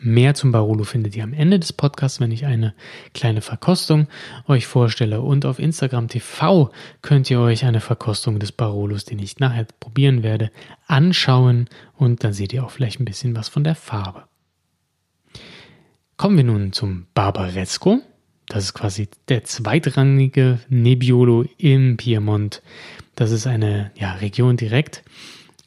Mehr 0.04 0.34
zum 0.34 0.50
Barolo 0.50 0.82
findet 0.82 1.14
ihr 1.14 1.22
am 1.22 1.32
Ende 1.32 1.60
des 1.60 1.72
Podcasts, 1.72 2.18
wenn 2.18 2.32
ich 2.32 2.44
eine 2.44 2.74
kleine 3.14 3.40
Verkostung 3.40 4.08
euch 4.48 4.66
vorstelle. 4.66 5.20
Und 5.20 5.46
auf 5.46 5.60
Instagram 5.60 6.08
TV 6.08 6.72
könnt 7.02 7.30
ihr 7.30 7.38
euch 7.38 7.64
eine 7.64 7.80
Verkostung 7.80 8.40
des 8.40 8.50
Barolos, 8.50 9.04
den 9.04 9.20
ich 9.20 9.38
nachher 9.38 9.64
probieren 9.78 10.24
werde, 10.24 10.50
anschauen. 10.88 11.68
Und 11.94 12.24
dann 12.24 12.32
seht 12.32 12.52
ihr 12.52 12.64
auch 12.64 12.70
vielleicht 12.72 12.98
ein 12.98 13.04
bisschen 13.04 13.36
was 13.36 13.48
von 13.48 13.62
der 13.62 13.76
Farbe. 13.76 14.24
Kommen 16.16 16.36
wir 16.36 16.44
nun 16.44 16.72
zum 16.72 17.06
Barbaresco. 17.14 18.00
Das 18.46 18.64
ist 18.64 18.74
quasi 18.74 19.08
der 19.28 19.44
zweitrangige 19.44 20.58
Nebbiolo 20.68 21.46
im 21.58 21.96
Piemont. 21.96 22.62
Das 23.14 23.30
ist 23.30 23.46
eine 23.46 23.90
ja, 23.96 24.14
Region 24.14 24.56
direkt 24.56 25.02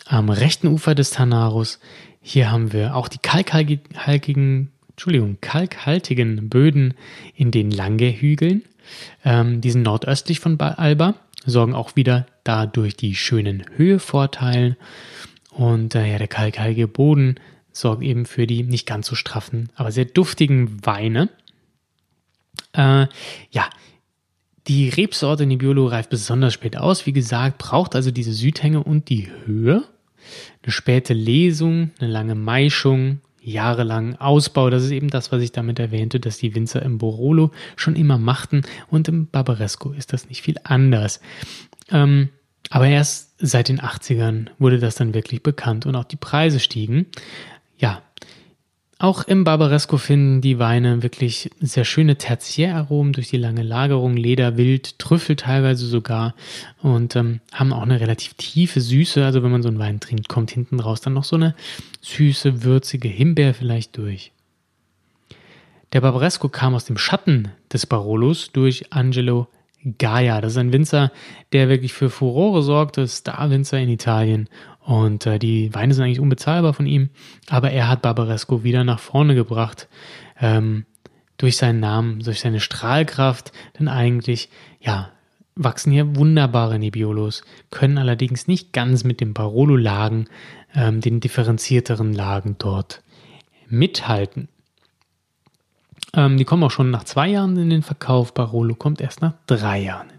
am 0.07 0.29
rechten 0.29 0.67
Ufer 0.67 0.93
des 0.93 1.09
Tanarus 1.09 1.79
hier 2.27 2.51
haben 2.51 2.73
wir 2.73 2.95
auch 2.95 3.07
die 3.07 3.19
kalkhaltigen, 3.19 4.71
Entschuldigung, 4.89 5.37
kalkhaltigen 5.41 6.49
Böden 6.49 6.95
in 7.35 7.51
den 7.51 7.69
Lange-Hügeln. 7.69 8.63
Ähm, 9.23 9.61
die 9.61 9.69
sind 9.69 9.83
nordöstlich 9.83 10.39
von 10.39 10.59
Alba, 10.59 11.13
sorgen 11.45 11.75
auch 11.75 11.95
wieder 11.95 12.25
dadurch 12.43 12.97
die 12.97 13.13
schönen 13.13 13.63
Höhevorteile. 13.77 14.75
Und 15.51 15.93
äh, 15.93 16.11
ja, 16.11 16.17
der 16.17 16.27
kalkhaltige 16.27 16.87
Boden 16.87 17.35
sorgt 17.71 18.01
eben 18.01 18.25
für 18.25 18.47
die 18.47 18.63
nicht 18.63 18.87
ganz 18.87 19.05
so 19.05 19.13
straffen, 19.13 19.69
aber 19.75 19.91
sehr 19.91 20.05
duftigen 20.05 20.83
Weine. 20.83 21.29
Äh, 22.75 23.07
ja, 23.51 23.69
die 24.67 24.89
Rebsorte 24.89 25.45
Nebbiolo 25.45 25.87
reift 25.87 26.09
besonders 26.09 26.53
spät 26.53 26.77
aus. 26.77 27.05
Wie 27.05 27.13
gesagt, 27.13 27.59
braucht 27.59 27.95
also 27.95 28.11
diese 28.11 28.33
Südhänge 28.33 28.83
und 28.83 29.09
die 29.09 29.29
Höhe 29.45 29.83
eine 30.63 30.71
späte 30.71 31.13
Lesung, 31.13 31.91
eine 31.99 32.09
lange 32.09 32.35
Maischung, 32.35 33.21
jahrelang 33.41 34.15
Ausbau. 34.15 34.69
Das 34.69 34.83
ist 34.83 34.91
eben 34.91 35.09
das, 35.09 35.31
was 35.31 35.41
ich 35.41 35.51
damit 35.51 35.79
erwähnte, 35.79 36.19
dass 36.19 36.37
die 36.37 36.55
Winzer 36.55 36.81
im 36.81 36.97
Borolo 36.97 37.51
schon 37.75 37.95
immer 37.95 38.17
machten 38.17 38.63
und 38.89 39.07
im 39.07 39.27
Barbaresco 39.27 39.91
ist 39.91 40.13
das 40.13 40.27
nicht 40.29 40.41
viel 40.41 40.55
anders. 40.63 41.21
Ähm, 41.91 42.29
aber 42.71 42.87
erst 42.87 43.35
seit 43.37 43.69
den 43.69 43.79
80ern 43.79 44.47
wurde 44.57 44.79
das 44.79 44.95
dann 44.95 45.13
wirklich 45.13 45.43
bekannt 45.43 45.85
und 45.85 45.95
auch 45.95 46.03
die 46.03 46.15
Preise 46.15 46.59
stiegen. 46.59 47.05
Ja, 47.77 48.01
auch 48.97 49.23
im 49.23 49.43
Barbaresco 49.43 49.97
finden 49.97 50.39
die 50.39 50.57
Weine 50.57 51.03
wirklich 51.03 51.49
sehr 51.59 51.83
schöne 51.83 52.17
Tertiäraromen 52.17 53.11
durch 53.11 53.29
die 53.29 53.37
lange 53.37 53.61
Lagerung, 53.61 54.15
Leder, 54.15 54.55
Wild, 54.55 54.99
Trüffel 54.99 55.35
teilweise 55.35 55.85
sogar 55.85 56.33
und 56.81 57.15
ähm, 57.17 57.41
haben 57.51 57.73
auch 57.73 57.81
eine 57.81 57.99
relativ 57.99 58.35
tiefe 58.35 58.79
Süße. 58.79 59.25
Also 59.25 59.43
wenn 59.43 59.51
man 59.51 59.63
so 59.63 59.67
einen 59.67 59.79
Wein 59.79 59.99
trinkt, 59.99 60.29
kommt 60.29 60.51
hinten 60.51 60.79
raus 60.79 61.01
dann 61.01 61.13
noch 61.13 61.25
so 61.25 61.35
eine 61.35 61.55
süße, 62.01 62.63
würzige 62.63 63.09
Himbeer 63.09 63.53
vielleicht 63.53 63.97
durch. 63.97 64.31
Der 65.91 66.01
Barbaresco 66.01 66.47
kam 66.47 66.73
aus 66.73 66.85
dem 66.85 66.97
Schatten 66.97 67.49
des 67.71 67.85
Barolos 67.85 68.51
durch 68.53 68.93
Angelo 68.93 69.47
Gaia. 69.97 70.41
Das 70.41 70.53
ist 70.53 70.57
ein 70.57 70.73
Winzer, 70.73 71.11
der 71.53 71.69
wirklich 71.69 71.93
für 71.93 72.09
Furore 72.09 72.63
sorgte, 72.63 73.07
Star-Winzer 73.07 73.79
in 73.79 73.89
Italien 73.89 74.49
und 74.85 75.25
äh, 75.25 75.39
die 75.39 75.73
Weine 75.73 75.93
sind 75.93 76.03
eigentlich 76.03 76.19
unbezahlbar 76.19 76.73
von 76.73 76.85
ihm, 76.85 77.09
aber 77.49 77.71
er 77.71 77.87
hat 77.89 78.03
Barbaresco 78.03 78.63
wieder 78.63 78.83
nach 78.83 78.99
vorne 78.99 79.33
gebracht. 79.33 79.87
Ähm, 80.39 80.85
durch 81.37 81.57
seinen 81.57 81.79
Namen, 81.79 82.19
durch 82.19 82.39
seine 82.39 82.59
Strahlkraft, 82.59 83.51
denn 83.77 83.87
eigentlich, 83.87 84.49
ja, 84.79 85.09
wachsen 85.55 85.91
hier 85.91 86.15
wunderbare 86.15 86.77
Nebbiolos, 86.77 87.43
können 87.71 87.97
allerdings 87.97 88.47
nicht 88.47 88.73
ganz 88.73 89.03
mit 89.03 89.21
den 89.21 89.33
Barolo-Lagen, 89.33 90.27
ähm, 90.75 91.01
den 91.01 91.19
differenzierteren 91.19 92.13
Lagen 92.13 92.55
dort 92.59 93.01
mithalten. 93.67 94.49
Ähm, 96.13 96.37
die 96.37 96.45
kommen 96.45 96.63
auch 96.63 96.71
schon 96.71 96.91
nach 96.91 97.05
zwei 97.05 97.29
Jahren 97.29 97.57
in 97.57 97.69
den 97.69 97.81
Verkauf. 97.81 98.33
Barolo 98.33 98.75
kommt 98.75 99.01
erst 99.01 99.21
nach 99.21 99.33
drei 99.47 99.79
Jahren 99.79 100.14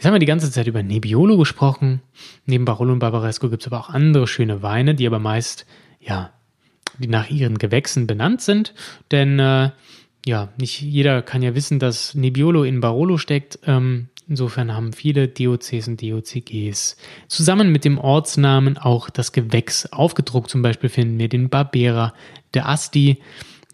Jetzt 0.00 0.06
haben 0.06 0.14
wir 0.14 0.18
die 0.18 0.24
ganze 0.24 0.50
Zeit 0.50 0.66
über 0.66 0.82
Nebbiolo 0.82 1.36
gesprochen. 1.36 2.00
Neben 2.46 2.64
Barolo 2.64 2.94
und 2.94 3.00
Barbaresco 3.00 3.50
gibt 3.50 3.64
es 3.64 3.66
aber 3.66 3.80
auch 3.80 3.90
andere 3.90 4.26
schöne 4.26 4.62
Weine, 4.62 4.94
die 4.94 5.06
aber 5.06 5.18
meist, 5.18 5.66
ja, 6.00 6.32
die 6.98 7.06
nach 7.06 7.28
ihren 7.28 7.58
Gewächsen 7.58 8.06
benannt 8.06 8.40
sind. 8.40 8.72
Denn, 9.10 9.38
äh, 9.38 9.72
ja, 10.24 10.48
nicht 10.58 10.80
jeder 10.80 11.20
kann 11.20 11.42
ja 11.42 11.54
wissen, 11.54 11.78
dass 11.78 12.14
Nebbiolo 12.14 12.64
in 12.64 12.80
Barolo 12.80 13.18
steckt. 13.18 13.58
Ähm, 13.66 14.08
insofern 14.26 14.74
haben 14.74 14.94
viele 14.94 15.28
DOCs 15.28 15.88
und 15.88 16.00
DOCGs 16.00 16.96
zusammen 17.28 17.70
mit 17.70 17.84
dem 17.84 17.98
Ortsnamen 17.98 18.78
auch 18.78 19.10
das 19.10 19.32
Gewächs 19.32 19.84
aufgedruckt. 19.92 20.48
Zum 20.48 20.62
Beispiel 20.62 20.88
finden 20.88 21.18
wir 21.18 21.28
den 21.28 21.50
Barbera 21.50 22.14
de 22.54 22.62
Asti. 22.62 23.18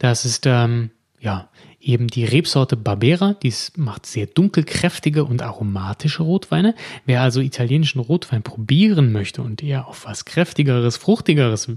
Das 0.01 0.25
ist, 0.25 0.45
ähm, 0.47 0.91
ja, 1.21 1.51
eben 1.87 2.09
die 2.09 2.25
Rebsorte 2.25 2.77
Barbera, 2.77 3.35
die 3.35 3.53
macht 3.77 4.07
sehr 4.07 4.27
dunkelkräftige 4.27 5.25
und 5.25 5.43
aromatische 5.43 6.23
Rotweine. 6.23 6.75
Wer 7.05 7.23
also 7.23 7.41
italienischen 7.41 8.01
Rotwein 8.01 8.43
probieren 8.43 9.13
möchte 9.13 9.43
und 9.43 9.63
eher 9.63 9.87
auf 9.87 10.05
was 10.05 10.25
kräftigeres, 10.25 10.97
fruchtigeres 10.97 11.71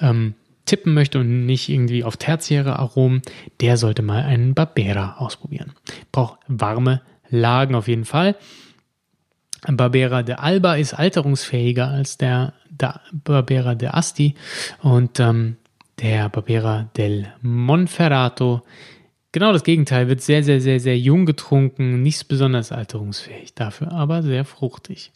ähm, 0.00 0.34
tippen 0.64 0.94
möchte 0.94 1.18
und 1.18 1.44
nicht 1.44 1.68
irgendwie 1.68 2.04
auf 2.04 2.16
tertiäre 2.16 2.78
Aromen, 2.78 3.22
der 3.60 3.76
sollte 3.76 4.02
mal 4.02 4.22
einen 4.22 4.54
Barbera 4.54 5.16
ausprobieren. 5.18 5.72
Braucht 6.12 6.38
warme 6.46 7.02
Lagen 7.28 7.74
auf 7.74 7.88
jeden 7.88 8.04
Fall. 8.04 8.36
Barbera 9.66 10.22
de 10.22 10.36
Alba 10.36 10.74
ist 10.74 10.94
alterungsfähiger 10.94 11.88
als 11.88 12.18
der, 12.18 12.54
der 12.70 13.00
Barbera 13.12 13.74
de 13.74 13.88
Asti 13.88 14.34
und 14.80 15.18
ähm, 15.20 15.56
der 16.00 16.28
Barbera 16.28 16.90
del 16.96 17.32
Monferrato 17.42 18.62
Genau 19.32 19.52
das 19.52 19.64
Gegenteil, 19.64 20.08
wird 20.08 20.20
sehr, 20.20 20.44
sehr, 20.44 20.60
sehr, 20.60 20.78
sehr 20.78 20.98
jung 20.98 21.24
getrunken, 21.24 22.02
nicht 22.02 22.28
besonders 22.28 22.70
alterungsfähig, 22.70 23.54
dafür 23.54 23.90
aber 23.90 24.22
sehr 24.22 24.44
fruchtig. 24.44 25.10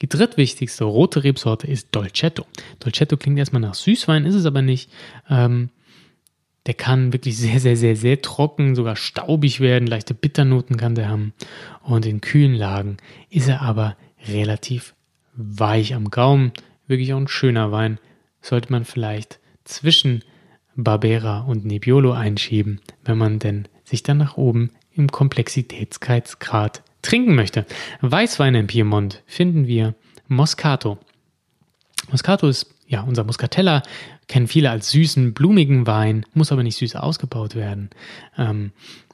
Die 0.00 0.08
drittwichtigste 0.08 0.84
rote 0.84 1.24
Rebsorte 1.24 1.66
ist 1.66 1.88
Dolcetto. 1.90 2.46
Dolcetto 2.78 3.16
klingt 3.16 3.38
erstmal 3.38 3.62
nach 3.62 3.74
Süßwein, 3.74 4.24
ist 4.26 4.36
es 4.36 4.46
aber 4.46 4.62
nicht. 4.62 4.90
Ähm, 5.28 5.70
der 6.66 6.74
kann 6.74 7.12
wirklich 7.12 7.36
sehr, 7.36 7.58
sehr, 7.58 7.76
sehr, 7.76 7.96
sehr 7.96 8.22
trocken, 8.22 8.76
sogar 8.76 8.94
staubig 8.94 9.58
werden. 9.58 9.88
Leichte 9.88 10.14
Bitternoten 10.14 10.76
kann 10.76 10.94
der 10.94 11.08
haben. 11.08 11.32
Und 11.82 12.06
in 12.06 12.20
kühlen 12.20 12.54
Lagen 12.54 12.98
ist 13.30 13.48
er 13.48 13.62
aber 13.62 13.96
relativ 14.28 14.94
weich 15.34 15.94
am 15.94 16.10
Gaumen. 16.10 16.52
Wirklich 16.86 17.12
auch 17.12 17.18
ein 17.18 17.28
schöner 17.28 17.72
Wein. 17.72 17.98
Sollte 18.40 18.70
man 18.70 18.84
vielleicht 18.84 19.40
zwischen 19.64 20.22
Barbera 20.76 21.40
und 21.40 21.64
Nebbiolo 21.64 22.12
einschieben, 22.12 22.80
wenn 23.04 23.18
man 23.18 23.38
denn 23.38 23.68
sich 23.84 24.02
dann 24.02 24.18
nach 24.18 24.36
oben 24.36 24.70
im 24.94 25.10
Komplexitätsgrad 25.10 26.82
trinken 27.02 27.34
möchte. 27.34 27.66
Weißweine 28.00 28.60
im 28.60 28.66
Piemont 28.66 29.22
finden 29.26 29.66
wir 29.66 29.94
Moscato. 30.28 30.98
Moscato 32.10 32.48
ist 32.48 32.74
ja 32.86 33.02
unser 33.02 33.24
Muscatella, 33.24 33.82
kennen 34.28 34.46
viele 34.46 34.70
als 34.70 34.90
süßen, 34.90 35.34
blumigen 35.34 35.86
Wein, 35.86 36.24
muss 36.34 36.52
aber 36.52 36.62
nicht 36.62 36.76
süß 36.76 36.96
ausgebaut 36.96 37.54
werden. 37.54 37.90
Ähm, 38.36 38.72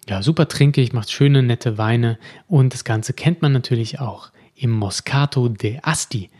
ja, 0.08 0.22
super 0.22 0.48
trinkig, 0.48 0.92
macht 0.92 1.10
schöne, 1.10 1.42
nette 1.42 1.78
Weine 1.78 2.18
und 2.46 2.72
das 2.72 2.84
Ganze 2.84 3.12
kennt 3.12 3.42
man 3.42 3.52
natürlich 3.52 4.00
auch 4.00 4.30
im 4.54 4.70
Moscato 4.70 5.48
de 5.48 5.78
Asti. 5.82 6.30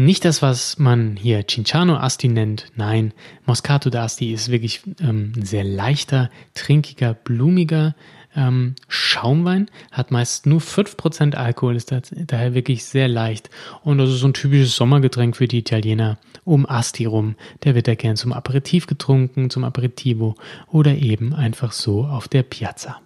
Nicht 0.00 0.24
das, 0.24 0.40
was 0.40 0.78
man 0.78 1.16
hier 1.16 1.46
Cinciano 1.46 1.98
Asti 1.98 2.28
nennt. 2.28 2.72
Nein, 2.74 3.12
Moscato 3.44 3.90
d'Asti 3.90 4.32
ist 4.32 4.50
wirklich 4.50 4.80
ähm, 4.98 5.34
ein 5.36 5.44
sehr 5.44 5.62
leichter, 5.62 6.30
trinkiger, 6.54 7.12
blumiger 7.12 7.94
ähm, 8.34 8.76
Schaumwein. 8.88 9.70
Hat 9.92 10.10
meist 10.10 10.46
nur 10.46 10.60
5% 10.60 11.34
Alkohol, 11.34 11.76
ist 11.76 11.92
daher 11.92 12.54
wirklich 12.54 12.86
sehr 12.86 13.08
leicht. 13.08 13.50
Und 13.82 13.98
das 13.98 14.08
ist 14.08 14.20
so 14.20 14.28
ein 14.28 14.32
typisches 14.32 14.74
Sommergetränk 14.74 15.36
für 15.36 15.46
die 15.46 15.58
Italiener 15.58 16.18
um 16.44 16.64
Asti 16.64 17.04
rum. 17.04 17.36
Der 17.64 17.74
wird 17.74 17.86
ja 17.86 17.94
gern 17.94 18.16
zum 18.16 18.32
Aperitif 18.32 18.86
getrunken, 18.86 19.50
zum 19.50 19.64
Aperitivo 19.64 20.34
oder 20.68 20.94
eben 20.94 21.34
einfach 21.34 21.72
so 21.72 22.06
auf 22.06 22.26
der 22.26 22.42
Piazza. 22.42 23.02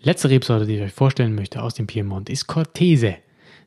Letzte 0.00 0.30
Rebsorte, 0.30 0.64
die 0.64 0.76
ich 0.76 0.82
euch 0.82 0.92
vorstellen 0.94 1.34
möchte 1.34 1.62
aus 1.62 1.74
dem 1.74 1.86
Piemont, 1.86 2.30
ist 2.30 2.46
Cortese 2.46 3.16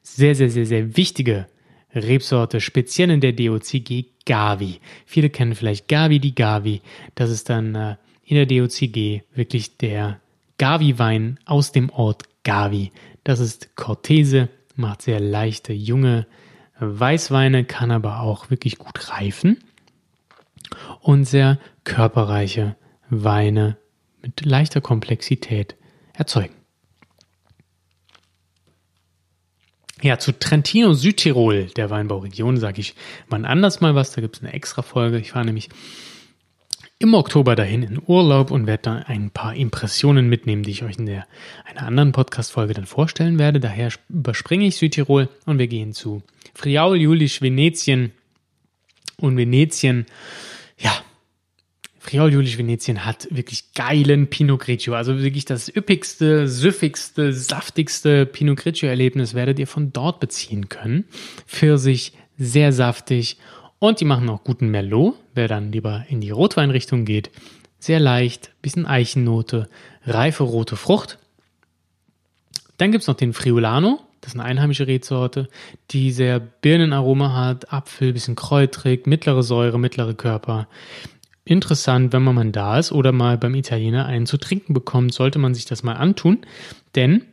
sehr, 0.03 0.35
sehr, 0.35 0.49
sehr, 0.49 0.65
sehr 0.65 0.97
wichtige 0.97 1.47
Rebsorte, 1.93 2.61
speziell 2.61 3.09
in 3.09 3.21
der 3.21 3.33
DOCG 3.33 4.05
Gavi. 4.25 4.79
Viele 5.05 5.29
kennen 5.29 5.55
vielleicht 5.55 5.87
Gavi, 5.87 6.19
die 6.19 6.35
Gavi. 6.35 6.81
Das 7.15 7.29
ist 7.29 7.49
dann 7.49 7.75
äh, 7.75 7.95
in 8.23 8.35
der 8.35 8.45
DOCG 8.45 9.23
wirklich 9.33 9.77
der 9.77 10.19
Gavi-Wein 10.57 11.39
aus 11.45 11.71
dem 11.71 11.89
Ort 11.89 12.23
Gavi. 12.43 12.91
Das 13.23 13.39
ist 13.39 13.75
Cortese, 13.75 14.49
macht 14.75 15.01
sehr 15.01 15.19
leichte, 15.19 15.73
junge 15.73 16.27
Weißweine, 16.79 17.65
kann 17.65 17.91
aber 17.91 18.21
auch 18.21 18.49
wirklich 18.49 18.77
gut 18.77 19.11
reifen 19.11 19.57
und 21.01 21.25
sehr 21.25 21.59
körperreiche 21.83 22.75
Weine 23.09 23.77
mit 24.21 24.45
leichter 24.45 24.81
Komplexität 24.81 25.75
erzeugen. 26.13 26.60
Ja, 30.01 30.17
zu 30.17 30.37
Trentino 30.37 30.93
Südtirol, 30.93 31.65
der 31.75 31.91
Weinbauregion, 31.91 32.57
sage 32.57 32.81
ich 32.81 32.95
wann 33.29 33.45
anders 33.45 33.81
mal 33.81 33.93
was. 33.93 34.11
Da 34.11 34.21
gibt 34.21 34.37
es 34.37 34.43
eine 34.43 34.53
extra 34.53 34.81
Folge. 34.81 35.19
Ich 35.19 35.35
war 35.35 35.43
nämlich 35.43 35.69
im 36.97 37.13
Oktober 37.13 37.55
dahin 37.55 37.83
in 37.83 38.01
Urlaub 38.05 38.51
und 38.51 38.67
werde 38.67 38.83
da 38.83 38.95
ein 39.07 39.31
paar 39.31 39.55
Impressionen 39.55 40.27
mitnehmen, 40.27 40.63
die 40.63 40.71
ich 40.71 40.83
euch 40.83 40.97
in 40.97 41.05
der 41.05 41.27
einer 41.65 41.87
anderen 41.87 42.11
Podcast-Folge 42.11 42.73
dann 42.73 42.85
vorstellen 42.85 43.39
werde. 43.39 43.59
Daher 43.59 43.91
überspringe 44.09 44.65
ich 44.65 44.77
Südtirol 44.77 45.29
und 45.45 45.59
wir 45.59 45.67
gehen 45.67 45.93
zu 45.93 46.23
Friaul, 46.53 46.97
Julisch, 46.97 47.41
Venetien. 47.41 48.11
Und 49.17 49.37
Venetien, 49.37 50.07
ja, 50.79 50.91
Friaul 52.03 52.33
Julisch 52.33 52.57
Venetien 52.57 53.05
hat 53.05 53.27
wirklich 53.29 53.75
geilen 53.75 54.27
Pinot 54.27 54.61
Grigio. 54.61 54.95
Also 54.95 55.19
wirklich 55.19 55.45
das 55.45 55.69
üppigste, 55.69 56.47
süffigste, 56.47 57.31
saftigste 57.31 58.25
Pinot 58.25 58.57
Grigio 58.57 58.89
Erlebnis 58.89 59.35
werdet 59.35 59.59
ihr 59.59 59.67
von 59.67 59.93
dort 59.93 60.19
beziehen 60.19 60.67
können. 60.67 61.05
Für 61.45 61.77
sich 61.77 62.13
sehr 62.39 62.73
saftig 62.73 63.37
und 63.77 63.99
die 63.99 64.05
machen 64.05 64.27
auch 64.31 64.43
guten 64.43 64.69
Merlot, 64.69 65.13
wer 65.35 65.47
dann 65.47 65.71
lieber 65.71 66.03
in 66.09 66.21
die 66.21 66.31
Rotweinrichtung 66.31 67.05
geht. 67.05 67.29
Sehr 67.77 67.99
leicht, 67.99 68.49
bisschen 68.63 68.87
Eichennote, 68.87 69.69
reife 70.03 70.43
rote 70.43 70.77
Frucht. 70.77 71.19
Dann 72.77 72.91
gibt 72.91 73.03
es 73.03 73.07
noch 73.07 73.15
den 73.15 73.33
Friulano, 73.33 73.99
das 74.21 74.33
ist 74.33 74.39
eine 74.39 74.49
einheimische 74.49 74.87
Rebsorte, 74.87 75.49
die 75.91 76.11
sehr 76.11 76.39
Birnenaroma 76.39 77.35
hat, 77.35 77.71
Apfel, 77.71 78.13
bisschen 78.13 78.35
kräutrig, 78.35 79.05
mittlere 79.05 79.43
Säure, 79.43 79.77
mittlere 79.77 80.15
Körper 80.15 80.67
interessant, 81.45 82.13
wenn 82.13 82.23
man 82.23 82.35
mal 82.35 82.51
da 82.51 82.77
ist 82.77 82.91
oder 82.91 83.11
mal 83.11 83.37
beim 83.37 83.55
Italiener 83.55 84.05
einen 84.05 84.25
zu 84.25 84.37
trinken 84.37 84.73
bekommt, 84.73 85.13
sollte 85.13 85.39
man 85.39 85.53
sich 85.53 85.65
das 85.65 85.83
mal 85.83 85.93
antun, 85.93 86.39
denn 86.95 87.23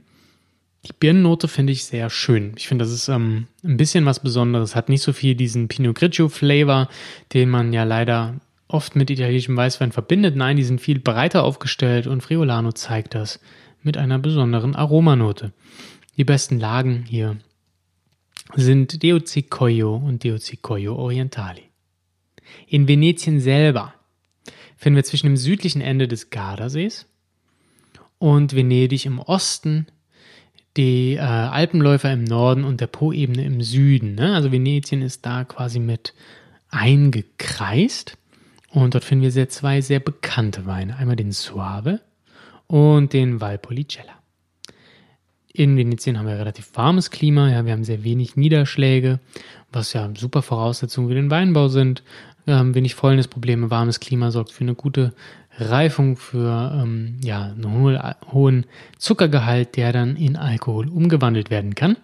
die 0.87 0.93
Birnennote 0.99 1.49
finde 1.49 1.73
ich 1.73 1.85
sehr 1.85 2.09
schön. 2.09 2.53
Ich 2.57 2.69
finde, 2.69 2.85
das 2.85 2.93
ist 2.93 3.09
ähm, 3.09 3.49
ein 3.65 3.77
bisschen 3.77 4.07
was 4.07 4.21
Besonderes. 4.21 4.75
Hat 4.75 4.89
nicht 4.89 5.03
so 5.03 5.13
viel 5.13 5.35
diesen 5.35 5.69
Pinot 5.69 5.97
Grigio 5.97 6.29
Flavor, 6.29 6.89
den 7.35 7.51
man 7.51 7.73
ja 7.73 7.85
leider 7.85 8.37
oft 8.69 8.97
mit 8.97 9.11
italienischem 9.11 9.57
Weißwein 9.57 9.93
verbindet. 9.93 10.37
Nein, 10.37 10.57
die 10.57 10.65
sind 10.65 10.81
viel 10.81 11.01
breiter 11.01 11.43
aufgestellt 11.43 12.07
und 12.07 12.23
Friolano 12.23 12.73
zeigt 12.73 13.15
das 13.15 13.41
mit 13.83 13.97
einer 13.97 14.19
besonderen 14.19 14.77
Aromanote. 14.77 15.53
Die 16.17 16.25
besten 16.25 16.59
Lagen 16.59 17.05
hier 17.09 17.37
sind 18.55 19.03
DOC 19.03 19.51
Coio 19.51 19.97
und 19.97 20.25
DOC 20.25 20.63
Coio 20.63 20.95
Orientali. 20.97 21.63
In 22.67 22.89
Venetien 22.89 23.41
selber 23.41 23.95
finden 24.79 24.97
wir 24.97 25.05
zwischen 25.05 25.27
dem 25.27 25.37
südlichen 25.37 25.83
Ende 25.83 26.09
des 26.09 26.31
Gardasees 26.31 27.07
und 28.19 28.55
Venedig 28.55 29.05
im 29.05 29.19
Osten 29.19 29.87
die 30.77 31.15
äh, 31.15 31.21
Alpenläufer 31.21 32.13
im 32.13 32.25
Norden 32.25 32.65
und 32.65 32.81
der 32.81 32.87
Po-Ebene 32.87 33.45
im 33.45 33.61
Süden. 33.61 34.15
Ne? 34.15 34.35
Also 34.35 34.53
Venetien 34.53 35.03
ist 35.03 35.27
da 35.27 35.45
quasi 35.45 35.81
mit 35.81 36.15
eingekreist. 36.71 38.17
Und 38.71 38.95
dort 38.95 39.05
finden 39.05 39.25
wir 39.25 39.33
sehr, 39.33 39.49
zwei 39.49 39.81
sehr 39.81 39.99
bekannte 39.99 40.67
Weine. 40.67 40.97
Einmal 40.97 41.17
den 41.17 41.33
Suave 41.33 42.01
und 42.69 43.13
den 43.13 43.41
Valpolicella. 43.41 44.18
In 45.53 45.77
Venetien 45.77 46.19
haben 46.19 46.27
wir 46.27 46.39
relativ 46.39 46.71
warmes 46.75 47.11
Klima, 47.11 47.51
ja, 47.51 47.65
wir 47.65 47.73
haben 47.73 47.85
sehr 47.85 48.05
wenig 48.05 48.37
Niederschläge, 48.37 49.19
was 49.73 49.93
ja 49.93 50.09
super 50.17 50.43
Voraussetzungen 50.43 51.09
für 51.09 51.15
den 51.15 51.31
Weinbau 51.31 51.69
sind. 51.69 52.03
Haben 52.47 52.75
wenig 52.75 52.95
Fäulnisprobleme, 52.95 53.71
warmes 53.71 54.01
Klima 54.01 54.31
sorgt 54.31 54.53
für 54.53 54.65
eine 54.65 54.75
gute 54.75 55.13
Reifung, 55.59 56.17
für 56.17 56.73
ähm, 56.75 57.17
ja, 57.23 57.45
einen 57.45 57.73
hohen, 57.73 57.99
hohen 58.33 58.67
Zuckergehalt, 58.99 59.77
der 59.77 59.93
dann 59.93 60.17
in 60.17 60.37
Alkohol 60.37 60.89
umgewandelt 60.89 61.51
werden 61.51 61.75
kann. 61.75 61.97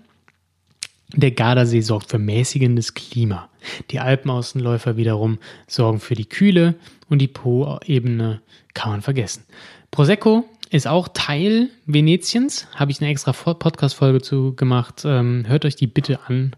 Der 1.15 1.31
Gardasee 1.31 1.81
sorgt 1.81 2.11
für 2.11 2.19
mäßigendes 2.19 2.95
Klima. 2.95 3.49
Die 3.91 4.01
Alpenaußenläufer 4.01 4.97
wiederum 4.97 5.39
sorgen 5.67 6.01
für 6.01 6.15
die 6.15 6.29
Kühle 6.29 6.75
und 7.09 7.21
die 7.21 7.29
Po-Ebene 7.29 8.41
kann 8.75 8.91
man 8.91 9.03
vergessen. 9.03 9.45
Prosecco 9.91 10.45
ist 10.71 10.87
auch 10.87 11.09
Teil 11.13 11.71
Venetiens. 11.87 12.67
Habe 12.75 12.91
ich 12.91 13.01
eine 13.01 13.11
extra 13.11 13.33
Podcast-Folge 13.33 14.23
zu 14.23 14.55
gemacht. 14.55 15.03
Ähm, 15.05 15.45
hört 15.47 15.65
euch 15.65 15.77
die 15.77 15.87
bitte 15.87 16.21
an, 16.27 16.57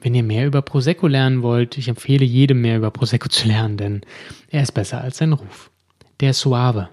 wenn 0.00 0.14
ihr 0.14 0.22
mehr 0.22 0.46
über 0.46 0.62
Prosecco 0.62 1.06
lernen 1.06 1.42
wollt. 1.42 1.78
Ich 1.78 1.88
empfehle 1.88 2.24
jedem 2.24 2.60
mehr 2.60 2.76
über 2.76 2.90
Prosecco 2.90 3.28
zu 3.28 3.48
lernen, 3.48 3.76
denn 3.76 4.00
er 4.50 4.62
ist 4.62 4.72
besser 4.72 5.00
als 5.00 5.18
sein 5.18 5.32
Ruf. 5.32 5.70
Der 6.20 6.32
Suave 6.32 6.90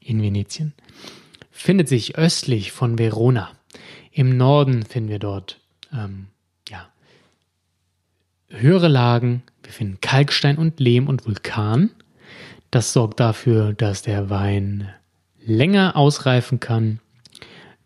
in 0.00 0.22
Venetien 0.22 0.74
findet 1.50 1.88
sich 1.88 2.16
östlich 2.16 2.72
von 2.72 2.98
Verona. 2.98 3.50
Im 4.10 4.36
Norden 4.36 4.84
finden 4.84 5.10
wir 5.10 5.18
dort 5.18 5.60
ähm, 5.92 6.26
ja, 6.68 6.88
höhere 8.48 8.88
Lagen. 8.88 9.42
Wir 9.62 9.72
finden 9.72 10.00
Kalkstein 10.00 10.58
und 10.58 10.80
Lehm 10.80 11.08
und 11.08 11.26
Vulkan. 11.26 11.90
Das 12.70 12.92
sorgt 12.92 13.20
dafür, 13.20 13.72
dass 13.72 14.02
der 14.02 14.28
Wein 14.30 14.88
länger 15.44 15.96
ausreifen 15.96 16.60
kann. 16.60 17.00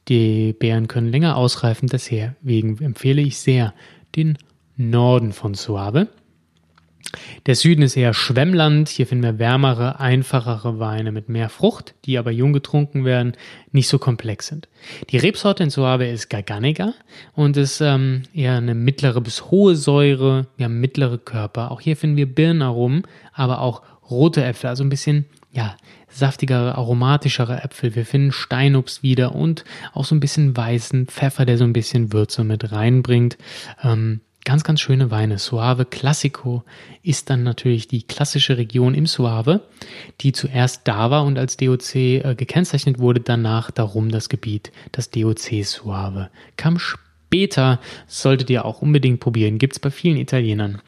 Die 0.08 0.52
Beeren 0.52 0.88
können 0.88 1.10
länger 1.10 1.36
ausreifen, 1.36 1.88
deswegen 1.88 2.78
empfehle 2.80 3.22
ich 3.22 3.38
sehr 3.38 3.74
den 4.14 4.38
Norden 4.76 5.32
von 5.32 5.54
Suave. 5.54 6.08
Der 7.46 7.54
Süden 7.54 7.82
ist 7.82 7.96
eher 7.96 8.12
Schwemmland. 8.12 8.88
Hier 8.88 9.06
finden 9.06 9.24
wir 9.24 9.38
wärmere, 9.38 10.00
einfachere 10.00 10.78
Weine 10.78 11.12
mit 11.12 11.28
mehr 11.28 11.48
Frucht, 11.48 11.94
die 12.04 12.18
aber 12.18 12.30
jung 12.30 12.52
getrunken 12.52 13.04
werden, 13.04 13.32
nicht 13.72 13.88
so 13.88 13.98
komplex 13.98 14.48
sind. 14.48 14.68
Die 15.10 15.16
Rebsorte 15.16 15.62
in 15.62 15.70
Suave 15.70 16.06
ist 16.06 16.28
Garganega 16.28 16.94
und 17.34 17.56
ist 17.56 17.80
ähm, 17.80 18.22
eher 18.34 18.56
eine 18.56 18.74
mittlere 18.74 19.20
bis 19.20 19.50
hohe 19.50 19.76
Säure, 19.76 20.48
ja, 20.58 20.68
mittlere 20.68 21.18
Körper. 21.18 21.70
Auch 21.70 21.80
hier 21.80 21.96
finden 21.96 22.16
wir 22.16 22.32
Birnenaromen, 22.32 23.02
aber 23.32 23.60
auch 23.60 23.82
rote 24.10 24.44
Äpfel, 24.44 24.68
also 24.68 24.84
ein 24.84 24.90
bisschen 24.90 25.26
ja, 25.52 25.74
saftigere, 26.16 26.74
aromatischere 26.76 27.62
Äpfel. 27.62 27.94
Wir 27.94 28.06
finden 28.06 28.32
Steinobst 28.32 29.02
wieder 29.02 29.34
und 29.34 29.64
auch 29.92 30.04
so 30.04 30.14
ein 30.14 30.20
bisschen 30.20 30.56
weißen 30.56 31.06
Pfeffer, 31.06 31.44
der 31.44 31.58
so 31.58 31.64
ein 31.64 31.72
bisschen 31.72 32.12
Würze 32.12 32.44
mit 32.44 32.72
reinbringt. 32.72 33.38
Ähm, 33.82 34.20
ganz, 34.46 34.64
ganz 34.64 34.80
schöne 34.80 35.10
Weine. 35.10 35.38
Suave 35.38 35.84
Classico 35.84 36.64
ist 37.02 37.28
dann 37.28 37.42
natürlich 37.42 37.88
die 37.88 38.04
klassische 38.04 38.56
Region 38.56 38.94
im 38.94 39.06
Suave, 39.06 39.62
die 40.20 40.32
zuerst 40.32 40.82
da 40.84 41.10
war 41.10 41.24
und 41.24 41.36
als 41.36 41.56
DOC 41.56 41.94
äh, 41.94 42.34
gekennzeichnet 42.36 42.98
wurde, 42.98 43.20
danach 43.20 43.70
darum 43.70 44.10
das 44.10 44.28
Gebiet, 44.28 44.72
das 44.92 45.10
DOC 45.10 45.64
Suave. 45.64 46.30
Kam 46.56 46.78
später, 46.78 47.80
solltet 48.06 48.48
ihr 48.48 48.64
auch 48.64 48.80
unbedingt 48.80 49.20
probieren, 49.20 49.58
gibt 49.58 49.74
es 49.74 49.80
bei 49.80 49.90
vielen 49.90 50.16
Italienern. 50.16 50.80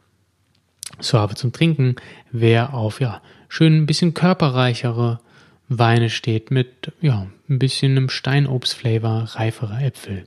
Suave 1.00 1.34
zum 1.34 1.52
Trinken, 1.52 1.96
wer 2.30 2.74
auf 2.74 3.00
ja, 3.00 3.20
schön 3.48 3.76
ein 3.76 3.86
bisschen 3.86 4.14
körperreichere 4.14 5.20
Weine 5.68 6.08
steht 6.08 6.50
mit 6.50 6.92
ja, 7.00 7.26
ein 7.48 7.58
bisschen 7.58 7.92
einem 7.92 8.08
Steinobstflavor, 8.08 9.24
reifere 9.34 9.78
Äpfel. 9.82 10.26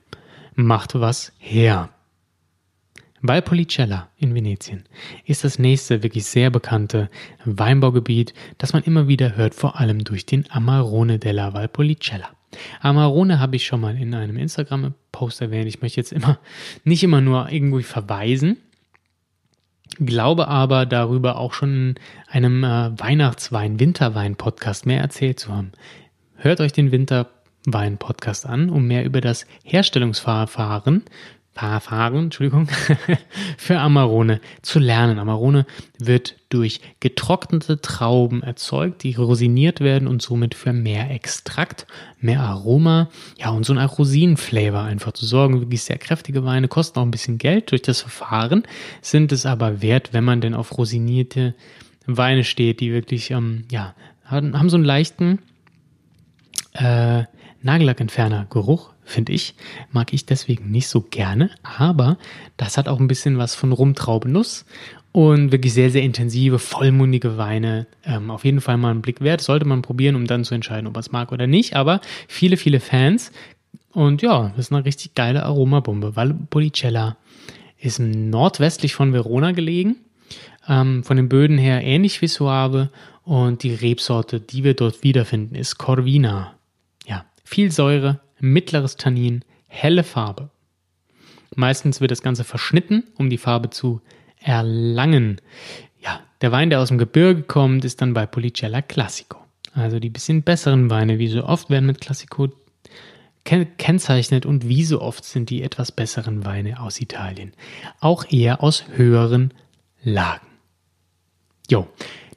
Macht 0.55 0.99
was 0.99 1.31
her. 1.39 1.89
Valpolicella 3.23 4.10
in 4.17 4.34
Venetien 4.34 4.84
ist 5.25 5.43
das 5.43 5.60
nächste 5.60 6.03
wirklich 6.03 6.25
sehr 6.25 6.49
bekannte 6.49 7.10
Weinbaugebiet, 7.45 8.34
das 8.57 8.73
man 8.73 8.84
immer 8.84 9.07
wieder 9.07 9.36
hört, 9.36 9.53
vor 9.53 9.79
allem 9.79 10.03
durch 10.03 10.25
den 10.25 10.49
Amarone 10.49 11.19
della 11.19 11.53
Valpolicella. 11.53 12.29
Amarone 12.81 13.39
habe 13.39 13.55
ich 13.55 13.65
schon 13.65 13.81
mal 13.81 13.95
in 13.95 14.13
einem 14.13 14.38
Instagram-Post 14.38 15.41
erwähnt. 15.41 15.67
Ich 15.67 15.81
möchte 15.81 15.99
jetzt 15.99 16.12
immer 16.12 16.39
nicht 16.84 17.03
immer 17.03 17.21
nur 17.21 17.49
irgendwie 17.51 17.84
verweisen, 17.84 18.57
glaube 19.97 20.47
aber 20.47 20.86
darüber 20.86 21.38
auch 21.38 21.54
schon 21.54 21.69
in 21.71 21.95
einem 22.32 22.63
äh, 22.63 22.99
Weihnachtswein, 22.99 23.80
Winterwein-Podcast 23.80 24.86
mehr 24.86 25.01
erzählt 25.01 25.39
zu 25.39 25.54
haben. 25.54 25.71
Hört 26.36 26.62
euch 26.62 26.73
den 26.73 26.91
Winterwein-Podcast 26.91 28.45
an, 28.45 28.69
um 28.69 28.88
mehr 28.88 29.06
über 29.06 29.21
das 29.21 29.45
Herstellungsverfahren 29.63 31.04
Verfahren, 31.53 32.15
Entschuldigung, 32.25 32.67
für 33.57 33.79
Amarone 33.79 34.39
zu 34.61 34.79
lernen. 34.79 35.19
Amarone 35.19 35.65
wird 35.99 36.37
durch 36.49 36.79
getrocknete 36.99 37.81
Trauben 37.81 38.41
erzeugt, 38.41 39.03
die 39.03 39.13
rosiniert 39.13 39.79
werden 39.79 40.07
und 40.07 40.21
somit 40.21 40.55
für 40.55 40.73
mehr 40.73 41.11
Extrakt, 41.11 41.85
mehr 42.19 42.41
Aroma, 42.41 43.09
ja 43.37 43.49
und 43.49 43.65
so 43.65 43.73
ein 43.73 43.85
Rosinenflavor 43.85 44.81
einfach 44.81 45.11
zu 45.11 45.25
sorgen. 45.25 45.59
Wirklich 45.59 45.83
sehr 45.83 45.97
kräftige 45.97 46.45
Weine, 46.45 46.67
kosten 46.67 46.99
auch 46.99 47.03
ein 47.03 47.11
bisschen 47.11 47.37
Geld 47.37 47.71
durch 47.71 47.81
das 47.81 48.01
Verfahren, 48.01 48.63
sind 49.01 49.31
es 49.31 49.45
aber 49.45 49.81
wert, 49.81 50.13
wenn 50.13 50.23
man 50.23 50.41
denn 50.41 50.55
auf 50.55 50.77
rosinierte 50.77 51.53
Weine 52.07 52.43
steht, 52.43 52.79
die 52.79 52.91
wirklich, 52.91 53.29
ähm, 53.31 53.65
ja, 53.69 53.93
haben, 54.23 54.57
haben 54.57 54.69
so 54.69 54.77
einen 54.77 54.85
leichten 54.85 55.39
äh, 56.73 57.23
Nagellackentferner-Geruch 57.61 58.90
finde 59.03 59.33
ich. 59.33 59.55
Mag 59.91 60.13
ich 60.13 60.25
deswegen 60.25 60.71
nicht 60.71 60.87
so 60.87 61.01
gerne, 61.01 61.49
aber 61.63 62.17
das 62.57 62.77
hat 62.77 62.87
auch 62.87 62.99
ein 62.99 63.07
bisschen 63.07 63.37
was 63.37 63.55
von 63.55 63.71
Rumtraubenuss 63.71 64.65
und 65.11 65.51
wirklich 65.51 65.73
sehr, 65.73 65.89
sehr 65.89 66.03
intensive, 66.03 66.59
vollmundige 66.59 67.37
Weine. 67.37 67.87
Ähm, 68.05 68.31
auf 68.31 68.45
jeden 68.45 68.61
Fall 68.61 68.77
mal 68.77 68.91
einen 68.91 69.01
Blick 69.01 69.21
wert, 69.21 69.41
sollte 69.41 69.65
man 69.65 69.81
probieren, 69.81 70.15
um 70.15 70.25
dann 70.25 70.45
zu 70.45 70.55
entscheiden, 70.55 70.87
ob 70.87 70.93
man 70.93 71.01
es 71.01 71.11
mag 71.11 71.31
oder 71.31 71.47
nicht. 71.47 71.75
Aber 71.75 72.01
viele, 72.27 72.57
viele 72.57 72.79
Fans. 72.79 73.31
Und 73.91 74.21
ja, 74.21 74.49
das 74.55 74.67
ist 74.67 74.71
eine 74.71 74.85
richtig 74.85 75.15
geile 75.15 75.43
Aromabombe. 75.43 76.15
Valpolicella 76.15 77.17
ist 77.77 77.99
nordwestlich 77.99 78.93
von 78.95 79.11
Verona 79.11 79.51
gelegen. 79.51 79.97
Ähm, 80.67 81.03
von 81.03 81.17
den 81.17 81.27
Böden 81.27 81.57
her 81.57 81.83
ähnlich 81.83 82.21
wie 82.21 82.27
Suave. 82.27 82.89
Und 83.23 83.63
die 83.63 83.73
Rebsorte, 83.73 84.39
die 84.39 84.63
wir 84.63 84.75
dort 84.75 85.03
wiederfinden, 85.03 85.55
ist 85.55 85.77
Corvina. 85.77 86.53
Ja, 87.05 87.25
viel 87.43 87.71
Säure, 87.71 88.21
mittleres 88.41 88.97
Tannin, 88.97 89.45
helle 89.67 90.04
Farbe. 90.04 90.49
Meistens 91.56 92.01
wird 92.01 92.12
das 92.12 92.21
Ganze 92.21 92.43
verschnitten, 92.43 93.04
um 93.15 93.30
die 93.30 93.38
Farbe 93.38 93.69
zu 93.69 94.01
erlangen. 94.39 95.39
Ja, 95.99 96.21
der 96.41 96.51
Wein, 96.51 96.69
der 96.69 96.80
aus 96.80 96.89
dem 96.89 96.97
Gebirge 96.97 97.43
kommt, 97.43 97.86
ist 97.86 98.01
dann 98.01 98.13
bei 98.13 98.25
Policella 98.25 98.82
Classico. 98.82 99.38
Also 99.73 99.99
die 99.99 100.10
bisschen 100.10 100.43
besseren 100.43 100.89
Weine, 100.89 101.19
wie 101.19 101.27
so 101.27 101.45
oft 101.45 101.69
werden 101.69 101.86
mit 101.86 102.01
Classico 102.01 102.49
kennzeichnet 103.43 104.45
und 104.45 104.67
wie 104.67 104.84
so 104.84 105.01
oft 105.01 105.23
sind 105.23 105.49
die 105.49 105.63
etwas 105.63 105.91
besseren 105.91 106.45
Weine 106.45 106.80
aus 106.80 107.01
Italien. 107.01 107.54
Auch 107.99 108.25
eher 108.30 108.63
aus 108.63 108.86
höheren 108.95 109.54
Lagen. 110.04 110.47
Jo, 111.69 111.88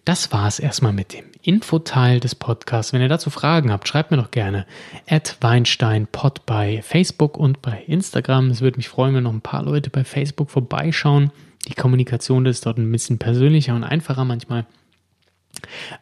das 0.04 0.32
war 0.32 0.46
es 0.48 0.58
erstmal 0.58 0.92
mit 0.92 1.12
dem 1.12 1.33
Infoteil 1.44 2.20
des 2.20 2.34
Podcasts. 2.34 2.92
Wenn 2.92 3.02
ihr 3.02 3.08
dazu 3.08 3.30
Fragen 3.30 3.70
habt, 3.70 3.86
schreibt 3.86 4.10
mir 4.10 4.16
doch 4.16 4.30
gerne 4.30 4.66
at 5.08 5.36
WeinsteinPod 5.40 6.46
bei 6.46 6.80
Facebook 6.82 7.36
und 7.36 7.62
bei 7.62 7.82
Instagram. 7.86 8.50
Es 8.50 8.62
würde 8.62 8.78
mich 8.78 8.88
freuen, 8.88 9.14
wenn 9.14 9.24
noch 9.24 9.32
ein 9.32 9.42
paar 9.42 9.62
Leute 9.62 9.90
bei 9.90 10.04
Facebook 10.04 10.50
vorbeischauen. 10.50 11.30
Die 11.68 11.74
Kommunikation 11.74 12.46
ist 12.46 12.64
dort 12.66 12.78
ein 12.78 12.90
bisschen 12.90 13.18
persönlicher 13.18 13.74
und 13.74 13.84
einfacher 13.84 14.24
manchmal. 14.24 14.66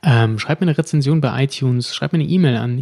Ähm, 0.03 0.39
schreibt 0.39 0.61
mir 0.61 0.69
eine 0.69 0.79
Rezension 0.79 1.21
bei 1.21 1.45
iTunes, 1.45 1.95
schreibt 1.95 2.13
mir 2.13 2.21
eine 2.21 2.29
E-Mail 2.29 2.57
an 2.57 2.79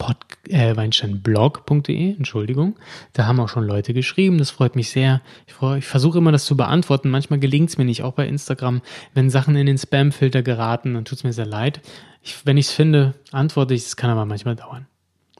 jan.weinstein.de 0.00 0.70
äh, 0.70 0.76
weinsteinblog.de, 0.76 2.16
Entschuldigung. 2.16 2.76
Da 3.12 3.26
haben 3.26 3.40
auch 3.40 3.48
schon 3.48 3.64
Leute 3.64 3.92
geschrieben, 3.94 4.38
das 4.38 4.50
freut 4.50 4.76
mich 4.76 4.90
sehr. 4.90 5.20
Ich, 5.46 5.54
ich 5.76 5.86
versuche 5.86 6.18
immer 6.18 6.32
das 6.32 6.44
zu 6.44 6.56
beantworten. 6.56 7.10
Manchmal 7.10 7.38
gelingt 7.38 7.70
es 7.70 7.78
mir 7.78 7.84
nicht, 7.84 8.02
auch 8.02 8.14
bei 8.14 8.26
Instagram. 8.26 8.82
Wenn 9.14 9.30
Sachen 9.30 9.56
in 9.56 9.66
den 9.66 9.78
Spam-Filter 9.78 10.42
geraten, 10.42 10.94
dann 10.94 11.04
tut 11.04 11.18
es 11.18 11.24
mir 11.24 11.32
sehr 11.32 11.46
leid. 11.46 11.80
Ich, 12.22 12.46
wenn 12.46 12.56
ich 12.56 12.66
es 12.66 12.72
finde, 12.72 13.14
antworte 13.32 13.74
ich, 13.74 13.82
es 13.86 13.96
kann 13.96 14.10
aber 14.10 14.24
manchmal 14.24 14.56
dauern. 14.56 14.86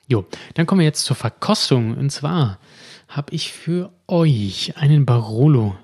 Jo, 0.06 0.24
dann 0.54 0.66
kommen 0.66 0.80
wir 0.80 0.86
jetzt 0.86 1.04
zur 1.04 1.16
Verkostung. 1.16 1.96
Und 1.96 2.10
zwar 2.10 2.58
habe 3.08 3.34
ich 3.34 3.52
für 3.52 3.92
euch 4.06 4.74
einen 4.76 5.06
Barolo 5.06 5.76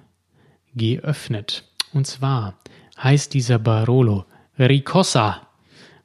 geöffnet. 0.74 1.64
Und 1.92 2.06
zwar 2.06 2.58
heißt 3.02 3.34
dieser 3.34 3.58
Barolo 3.58 4.24
Ricossa 4.58 5.46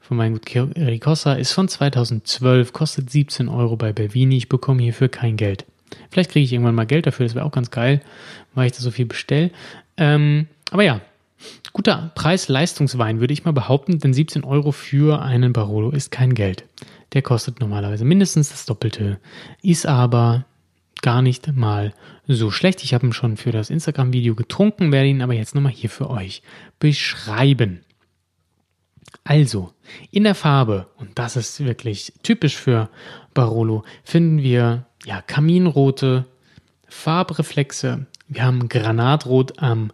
von 0.10 0.18
Weingut 0.18 0.56
Ricossa 0.56 1.34
ist 1.34 1.54
von 1.54 1.68
2012, 1.68 2.74
kostet 2.74 3.12
17 3.12 3.48
Euro 3.48 3.78
bei 3.78 3.94
Belvini. 3.94 4.38
Ich 4.38 4.50
bekomme 4.50 4.82
hierfür 4.82 5.08
kein 5.08 5.38
Geld. 5.38 5.66
Vielleicht 6.10 6.32
kriege 6.32 6.44
ich 6.44 6.52
irgendwann 6.52 6.74
mal 6.74 6.88
Geld 6.88 7.06
dafür, 7.06 7.28
das 7.28 7.36
wäre 7.36 7.46
auch 7.46 7.52
ganz 7.52 7.70
geil, 7.70 8.02
weil 8.56 8.66
ich 8.66 8.72
da 8.72 8.80
so 8.80 8.90
viel 8.90 9.06
bestelle. 9.06 9.52
Ähm, 9.98 10.48
aber 10.72 10.82
ja, 10.82 11.02
guter 11.74 12.12
Preis-Leistungswein 12.16 13.20
würde 13.20 13.34
ich 13.34 13.46
mal 13.46 13.52
behaupten, 13.52 14.00
denn 14.00 14.12
17 14.12 14.44
Euro 14.44 14.72
für 14.72 15.22
einen 15.22 15.54
Barolo 15.54 15.92
ist 15.92 16.10
kein 16.10 16.34
Geld. 16.34 16.64
Der 17.14 17.22
kostet 17.22 17.60
normalerweise 17.60 18.04
mindestens 18.04 18.50
das 18.50 18.66
Doppelte, 18.66 19.20
ist 19.62 19.86
aber 19.86 20.46
gar 21.04 21.22
nicht 21.22 21.56
mal 21.56 21.94
so 22.28 22.50
schlecht. 22.50 22.84
Ich 22.84 22.96
habe 22.96 23.06
ihn 23.06 23.14
schon 23.14 23.38
für 23.38 23.52
das 23.52 23.70
Instagram-Video 23.70 24.34
getrunken, 24.34 24.92
werde 24.92 25.08
ihn 25.10 25.22
aber 25.22 25.34
jetzt 25.34 25.54
nochmal 25.54 25.72
hier 25.72 25.92
für 25.92 26.10
euch 26.10 26.42
beschreiben. 26.80 27.82
Also, 29.30 29.72
in 30.10 30.24
der 30.24 30.34
Farbe, 30.34 30.88
und 30.98 31.20
das 31.20 31.36
ist 31.36 31.64
wirklich 31.64 32.14
typisch 32.24 32.58
für 32.58 32.90
Barolo, 33.36 33.84
finden 34.04 34.42
wir 34.42 34.88
ja 35.06 35.22
kaminrote 35.22 36.26
Farbreflexe. 36.88 38.08
Wir 38.28 38.44
haben 38.44 38.70
Granatrot 38.70 39.60
am 39.60 39.92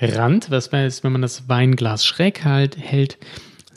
Rand, 0.00 0.52
was 0.52 0.68
ist, 0.68 1.02
wenn 1.02 1.10
man 1.10 1.22
das 1.22 1.48
Weinglas 1.48 2.06
schräg 2.06 2.44
halt, 2.44 2.78
hält 2.78 3.18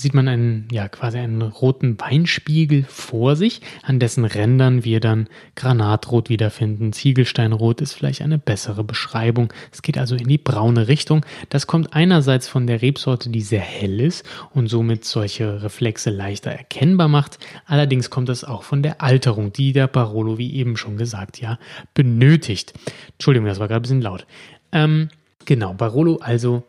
sieht 0.02 0.14
man 0.14 0.28
einen, 0.28 0.68
ja, 0.72 0.88
quasi 0.88 1.18
einen 1.18 1.42
roten 1.42 2.00
Weinspiegel 2.00 2.84
vor 2.84 3.36
sich, 3.36 3.62
an 3.84 4.00
dessen 4.00 4.26
Rändern 4.26 4.84
wir 4.84 5.00
dann 5.00 5.28
Granatrot 5.56 6.30
wiederfinden. 6.30 6.94
Ziegelsteinrot 6.94 7.82
ist 7.82 7.94
vielleicht 7.94 8.22
eine 8.22 8.38
bessere 8.38 8.84
Beschreibung. 8.84 9.54
Es 9.72 9.82
geht 9.82 9.98
also 9.98 10.16
in 10.16 10.28
die 10.28 10.38
braune 10.38 10.88
Richtung. 10.88 11.26
Das 11.50 11.68
kommt 11.68 11.94
einerseits 11.94 12.48
von 12.48 12.68
der 12.68 12.82
Rebsorte, 12.82 13.30
die 13.30 13.42
sehr 13.42 13.62
hell 13.62 14.00
ist 14.00 14.26
und 14.54 14.68
somit 14.68 15.06
solche 15.06 15.64
Reflexe 15.64 16.10
leichter 16.10 16.52
erkennbar 16.52 17.08
macht. 17.08 17.40
Allerdings 17.66 18.10
kommt 18.10 18.30
es 18.30 18.44
auch 18.44 18.64
von 18.64 18.84
der 18.84 19.02
Alterung, 19.02 19.54
die 19.54 19.74
der 19.74 19.88
Barolo, 19.88 20.38
wie 20.38 20.54
eben 20.56 20.78
schon 20.78 20.98
gesagt, 20.98 21.40
ja, 21.40 21.60
benötigt. 21.94 22.74
Entschuldigung, 23.14 23.48
das 23.48 23.60
war 23.60 23.68
gerade 23.68 23.82
ein 23.82 23.84
bisschen 23.84 24.02
laut. 24.02 24.26
Ähm, 24.72 25.10
genau, 25.46 25.74
Barolo 25.74 26.18
also 26.18 26.64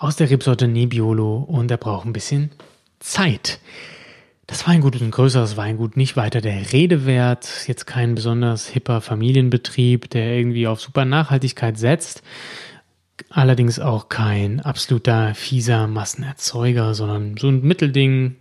aus 0.00 0.16
der 0.16 0.30
Rebsorte 0.30 0.66
Nebbiolo 0.66 1.36
und 1.36 1.70
er 1.70 1.76
braucht 1.76 2.06
ein 2.06 2.14
bisschen 2.14 2.50
Zeit. 3.00 3.60
Das 4.46 4.66
Weingut 4.66 4.96
ist 4.96 5.02
ein 5.02 5.10
größeres 5.10 5.58
Weingut, 5.58 5.96
nicht 5.98 6.16
weiter 6.16 6.40
der 6.40 6.72
Rede 6.72 7.04
wert, 7.04 7.66
jetzt 7.66 7.86
kein 7.86 8.14
besonders 8.14 8.66
hipper 8.66 9.02
Familienbetrieb, 9.02 10.08
der 10.08 10.36
irgendwie 10.36 10.66
auf 10.66 10.80
super 10.80 11.04
Nachhaltigkeit 11.04 11.78
setzt, 11.78 12.22
allerdings 13.28 13.78
auch 13.78 14.08
kein 14.08 14.60
absoluter 14.60 15.34
fieser 15.34 15.86
Massenerzeuger, 15.86 16.94
sondern 16.94 17.36
so 17.36 17.48
ein 17.48 17.60
Mittelding, 17.60 18.36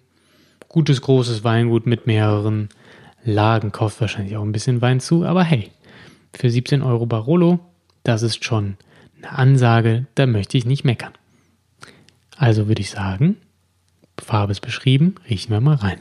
gutes 0.69 1.01
großes 1.01 1.43
Weingut 1.43 1.85
mit 1.85 2.07
mehreren 2.07 2.69
Lagen, 3.25 3.73
kauft 3.73 3.99
wahrscheinlich 3.99 4.37
auch 4.37 4.43
ein 4.43 4.53
bisschen 4.53 4.81
Wein 4.81 5.01
zu, 5.01 5.25
aber 5.25 5.43
hey, 5.43 5.69
für 6.33 6.49
17 6.49 6.81
Euro 6.81 7.05
Barolo, 7.05 7.59
das 8.03 8.23
ist 8.23 8.45
schon 8.45 8.77
eine 9.17 9.37
Ansage, 9.37 10.05
da 10.15 10.25
möchte 10.25 10.57
ich 10.57 10.65
nicht 10.65 10.85
meckern. 10.85 11.11
Also 12.39 12.69
würde 12.69 12.81
ich 12.81 12.89
sagen, 12.89 13.35
Farbe 14.17 14.53
ist 14.53 14.61
beschrieben, 14.61 15.15
riechen 15.29 15.51
wir 15.51 15.59
mal 15.59 15.75
rein. 15.75 15.99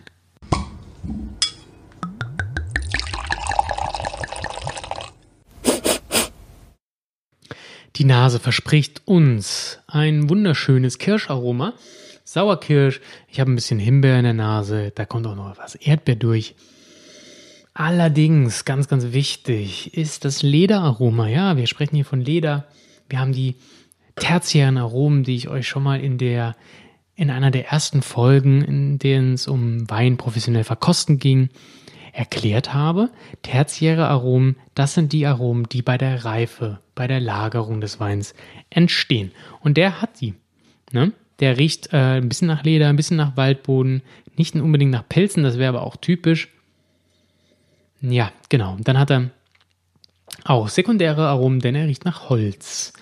Die 7.96 8.04
Nase 8.04 8.38
verspricht 8.38 9.02
uns 9.04 9.80
ein 9.88 10.30
wunderschönes 10.30 10.98
Kirscharoma. 10.98 11.74
Sauerkirsch, 12.22 13.00
ich 13.26 13.40
habe 13.40 13.50
ein 13.50 13.56
bisschen 13.56 13.80
Himbeer 13.80 14.18
in 14.18 14.24
der 14.24 14.34
Nase, 14.34 14.92
da 14.94 15.06
kommt 15.06 15.26
auch 15.26 15.34
noch 15.34 15.58
was 15.58 15.74
Erdbeer 15.74 16.14
durch. 16.14 16.54
Allerdings, 17.74 18.64
ganz, 18.64 18.86
ganz 18.86 19.12
wichtig, 19.12 19.92
ist 19.94 20.24
das 20.24 20.44
Lederaroma. 20.44 21.26
Ja, 21.26 21.56
wir 21.56 21.66
sprechen 21.66 21.96
hier 21.96 22.04
von 22.04 22.20
Leder. 22.20 22.68
Wir 23.08 23.18
haben 23.18 23.32
die 23.32 23.56
tertiären 24.18 24.76
Aromen, 24.76 25.24
die 25.24 25.36
ich 25.36 25.48
euch 25.48 25.68
schon 25.68 25.82
mal 25.82 26.00
in 26.00 26.18
der 26.18 26.56
in 27.14 27.30
einer 27.30 27.50
der 27.50 27.66
ersten 27.66 28.00
Folgen, 28.00 28.62
in 28.62 29.00
denen 29.00 29.34
es 29.34 29.48
um 29.48 29.90
Wein 29.90 30.16
professionell 30.16 30.62
verkosten 30.62 31.18
ging, 31.18 31.48
erklärt 32.12 32.74
habe. 32.74 33.10
Tertiäre 33.42 34.06
Aromen, 34.06 34.54
das 34.76 34.94
sind 34.94 35.12
die 35.12 35.26
Aromen, 35.26 35.68
die 35.68 35.82
bei 35.82 35.98
der 35.98 36.24
Reife, 36.24 36.78
bei 36.94 37.08
der 37.08 37.18
Lagerung 37.18 37.80
des 37.80 37.98
Weins 37.98 38.34
entstehen. 38.70 39.32
Und 39.60 39.76
der 39.76 40.00
hat 40.00 40.20
die. 40.20 40.34
Ne? 40.92 41.12
Der 41.40 41.58
riecht 41.58 41.92
äh, 41.92 42.18
ein 42.18 42.28
bisschen 42.28 42.46
nach 42.46 42.62
Leder, 42.62 42.88
ein 42.88 42.96
bisschen 42.96 43.16
nach 43.16 43.36
Waldboden, 43.36 44.02
nicht 44.36 44.54
unbedingt 44.54 44.92
nach 44.92 45.08
Pilzen, 45.08 45.42
das 45.42 45.58
wäre 45.58 45.70
aber 45.70 45.82
auch 45.82 45.96
typisch. 45.96 46.48
Ja, 48.00 48.30
genau. 48.48 48.76
Dann 48.78 48.96
hat 48.96 49.10
er 49.10 49.30
auch 50.44 50.68
sekundäre 50.68 51.26
Aromen, 51.26 51.60
denn 51.60 51.74
er 51.74 51.86
riecht 51.86 52.04
nach 52.04 52.28
Holz. 52.28 52.92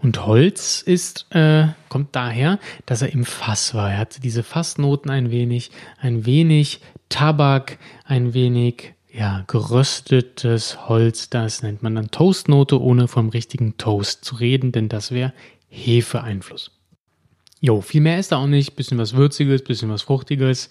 Und 0.00 0.26
Holz 0.26 0.82
ist, 0.82 1.26
äh, 1.30 1.68
kommt 1.88 2.14
daher, 2.14 2.58
dass 2.84 3.02
er 3.02 3.12
im 3.12 3.24
Fass 3.24 3.74
war. 3.74 3.90
Er 3.92 3.98
hatte 3.98 4.20
diese 4.20 4.42
Fassnoten 4.42 5.10
ein 5.10 5.30
wenig, 5.30 5.70
ein 5.98 6.26
wenig 6.26 6.80
Tabak, 7.08 7.78
ein 8.04 8.34
wenig 8.34 8.94
ja, 9.12 9.44
geröstetes 9.46 10.88
Holz. 10.88 11.30
Das 11.30 11.62
nennt 11.62 11.82
man 11.82 11.94
dann 11.94 12.10
Toastnote, 12.10 12.80
ohne 12.80 13.08
vom 13.08 13.30
richtigen 13.30 13.78
Toast 13.78 14.24
zu 14.24 14.36
reden, 14.36 14.72
denn 14.72 14.88
das 14.88 15.10
wäre 15.10 15.32
Hefeeinfluss. 15.68 16.72
Jo, 17.60 17.80
viel 17.80 18.02
mehr 18.02 18.18
ist 18.18 18.32
da 18.32 18.36
auch 18.36 18.46
nicht. 18.46 18.76
Bisschen 18.76 18.98
was 18.98 19.14
Würziges, 19.14 19.64
bisschen 19.64 19.88
was 19.88 20.02
Fruchtiges. 20.02 20.68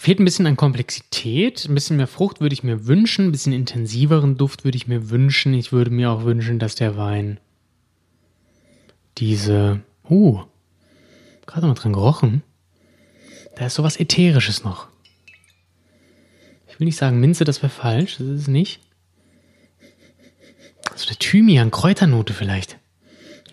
Fehlt 0.00 0.18
ein 0.18 0.24
bisschen 0.24 0.46
an 0.46 0.56
Komplexität, 0.56 1.66
ein 1.68 1.74
bisschen 1.74 1.98
mehr 1.98 2.06
Frucht 2.06 2.40
würde 2.40 2.54
ich 2.54 2.62
mir 2.62 2.86
wünschen, 2.86 3.26
ein 3.26 3.32
bisschen 3.32 3.52
intensiveren 3.52 4.38
Duft 4.38 4.64
würde 4.64 4.78
ich 4.78 4.88
mir 4.88 5.10
wünschen. 5.10 5.52
Ich 5.52 5.72
würde 5.72 5.90
mir 5.90 6.10
auch 6.10 6.24
wünschen, 6.24 6.58
dass 6.58 6.74
der 6.74 6.96
Wein 6.96 7.38
diese, 9.18 9.82
uh, 10.08 10.40
gerade 11.44 11.66
noch 11.66 11.78
dran 11.78 11.92
gerochen, 11.92 12.42
da 13.56 13.66
ist 13.66 13.74
sowas 13.74 14.00
Ätherisches 14.00 14.64
noch. 14.64 14.88
Ich 16.70 16.80
will 16.80 16.86
nicht 16.86 16.96
sagen 16.96 17.20
Minze, 17.20 17.44
das 17.44 17.62
wäre 17.62 17.68
falsch, 17.68 18.16
das 18.16 18.26
ist 18.26 18.40
es 18.40 18.48
nicht. 18.48 18.80
So 20.96 21.08
eine 21.08 21.18
Thymian, 21.18 21.70
Kräuternote 21.70 22.32
vielleicht. 22.32 22.78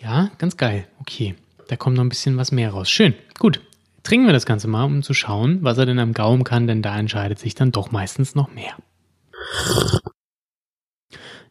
Ja, 0.01 0.31
ganz 0.37 0.55
geil. 0.55 0.87
Okay, 1.01 1.35
da 1.67 1.75
kommt 1.75 1.97
noch 1.97 2.05
ein 2.05 2.09
bisschen 2.09 2.37
was 2.37 2.53
mehr 2.53 2.69
raus. 2.69 2.89
Schön, 2.89 3.15
gut. 3.37 3.59
Trinken 4.07 4.25
wir 4.25 4.31
das 4.31 4.45
Ganze 4.45 4.69
mal, 4.69 4.85
um 4.85 5.03
zu 5.03 5.13
schauen, 5.13 5.59
was 5.63 5.77
er 5.77 5.85
denn 5.85 5.99
am 5.99 6.13
Gaumen 6.13 6.45
kann, 6.45 6.65
denn 6.65 6.81
da 6.81 6.97
entscheidet 6.97 7.39
sich 7.39 7.55
dann 7.55 7.73
doch 7.73 7.91
meistens 7.91 8.35
noch 8.35 8.49
mehr. 8.49 8.77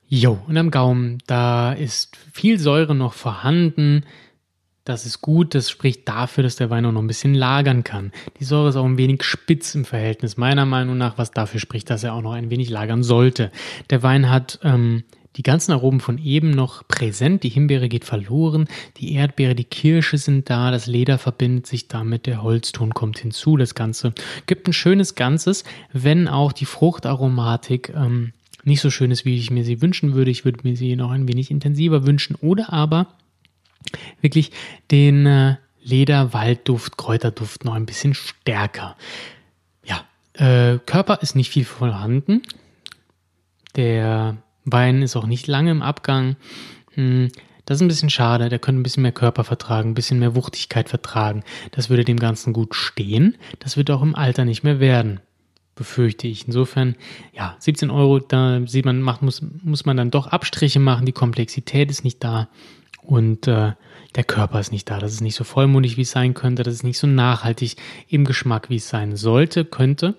Jo, 0.08 0.38
und 0.48 0.56
am 0.56 0.70
Gaumen, 0.70 1.18
da 1.26 1.74
ist 1.74 2.16
viel 2.32 2.58
Säure 2.58 2.94
noch 2.94 3.12
vorhanden. 3.12 4.06
Das 4.84 5.04
ist 5.04 5.20
gut, 5.20 5.54
das 5.54 5.68
spricht 5.68 6.08
dafür, 6.08 6.44
dass 6.44 6.56
der 6.56 6.70
Wein 6.70 6.86
auch 6.86 6.92
noch 6.92 7.02
ein 7.02 7.08
bisschen 7.08 7.34
lagern 7.34 7.84
kann. 7.84 8.10
Die 8.40 8.44
Säure 8.44 8.70
ist 8.70 8.76
auch 8.76 8.86
ein 8.86 8.96
wenig 8.96 9.22
spitz 9.22 9.74
im 9.74 9.84
Verhältnis, 9.84 10.38
meiner 10.38 10.64
Meinung 10.64 10.96
nach, 10.96 11.18
was 11.18 11.32
dafür 11.32 11.60
spricht, 11.60 11.90
dass 11.90 12.04
er 12.04 12.14
auch 12.14 12.22
noch 12.22 12.32
ein 12.32 12.48
wenig 12.48 12.70
lagern 12.70 13.02
sollte. 13.02 13.52
Der 13.90 14.02
Wein 14.02 14.30
hat 14.30 14.60
ähm, 14.62 15.04
die 15.36 15.42
ganzen 15.42 15.72
Aromen 15.72 16.00
von 16.00 16.18
eben 16.18 16.50
noch 16.50 16.86
präsent, 16.88 17.42
die 17.42 17.50
Himbeere 17.50 17.88
geht 17.88 18.04
verloren, 18.04 18.68
die 18.96 19.14
Erdbeere, 19.14 19.54
die 19.54 19.64
Kirsche 19.64 20.18
sind 20.18 20.48
da, 20.48 20.70
das 20.70 20.86
Leder 20.86 21.18
verbindet 21.18 21.66
sich 21.66 21.88
damit, 21.88 22.26
der 22.26 22.42
Holzton 22.42 22.94
kommt 22.94 23.18
hinzu, 23.18 23.56
das 23.56 23.74
Ganze 23.74 24.12
gibt 24.46 24.66
ein 24.66 24.72
schönes 24.72 25.14
Ganzes, 25.14 25.64
wenn 25.92 26.28
auch 26.28 26.52
die 26.52 26.64
Fruchtaromatik 26.64 27.92
ähm, 27.94 28.32
nicht 28.64 28.80
so 28.80 28.90
schön 28.90 29.10
ist, 29.10 29.24
wie 29.24 29.36
ich 29.36 29.50
mir 29.50 29.64
sie 29.64 29.80
wünschen 29.80 30.14
würde. 30.14 30.30
Ich 30.30 30.44
würde 30.44 30.60
mir 30.64 30.76
sie 30.76 30.96
noch 30.96 31.12
ein 31.12 31.28
wenig 31.28 31.50
intensiver 31.50 32.04
wünschen 32.04 32.34
oder 32.36 32.72
aber 32.72 33.06
wirklich 34.20 34.50
den 34.90 35.26
äh, 35.26 35.56
Leder, 35.82 36.32
Waldduft, 36.32 36.96
Kräuterduft 36.96 37.64
noch 37.64 37.74
ein 37.74 37.86
bisschen 37.86 38.14
stärker. 38.14 38.96
Ja, 39.84 40.04
äh, 40.32 40.80
Körper 40.84 41.20
ist 41.22 41.36
nicht 41.36 41.50
viel 41.50 41.64
vorhanden. 41.64 42.42
Der 43.76 44.36
Wein 44.66 45.02
ist 45.02 45.16
auch 45.16 45.26
nicht 45.26 45.46
lange 45.46 45.70
im 45.70 45.82
Abgang. 45.82 46.36
Hm, 46.94 47.30
das 47.64 47.78
ist 47.78 47.82
ein 47.82 47.88
bisschen 47.88 48.10
schade. 48.10 48.48
Der 48.48 48.58
könnte 48.58 48.80
ein 48.80 48.82
bisschen 48.82 49.02
mehr 49.02 49.12
Körper 49.12 49.44
vertragen, 49.44 49.90
ein 49.90 49.94
bisschen 49.94 50.18
mehr 50.18 50.34
Wuchtigkeit 50.34 50.88
vertragen. 50.88 51.42
Das 51.70 51.88
würde 51.88 52.04
dem 52.04 52.18
Ganzen 52.18 52.52
gut 52.52 52.74
stehen. 52.74 53.36
Das 53.60 53.76
wird 53.76 53.90
auch 53.90 54.02
im 54.02 54.14
Alter 54.14 54.44
nicht 54.44 54.62
mehr 54.62 54.80
werden, 54.80 55.20
befürchte 55.74 56.28
ich. 56.28 56.46
Insofern, 56.46 56.96
ja, 57.32 57.56
17 57.58 57.90
Euro, 57.90 58.18
da 58.18 58.60
sieht 58.66 58.84
man, 58.84 59.00
macht, 59.00 59.22
muss, 59.22 59.42
muss 59.62 59.86
man 59.86 59.96
dann 59.96 60.10
doch 60.10 60.26
Abstriche 60.26 60.80
machen. 60.80 61.06
Die 61.06 61.12
Komplexität 61.12 61.90
ist 61.90 62.04
nicht 62.04 62.22
da 62.22 62.48
und 63.02 63.46
äh, 63.46 63.72
der 64.14 64.24
Körper 64.24 64.60
ist 64.60 64.72
nicht 64.72 64.90
da. 64.90 64.98
Das 64.98 65.12
ist 65.12 65.20
nicht 65.20 65.36
so 65.36 65.44
vollmundig, 65.44 65.96
wie 65.96 66.02
es 66.02 66.10
sein 66.10 66.34
könnte. 66.34 66.62
Das 66.62 66.74
ist 66.74 66.84
nicht 66.84 66.98
so 66.98 67.06
nachhaltig 67.06 67.76
im 68.08 68.24
Geschmack, 68.24 68.70
wie 68.70 68.76
es 68.76 68.88
sein 68.88 69.16
sollte, 69.16 69.64
könnte. 69.64 70.14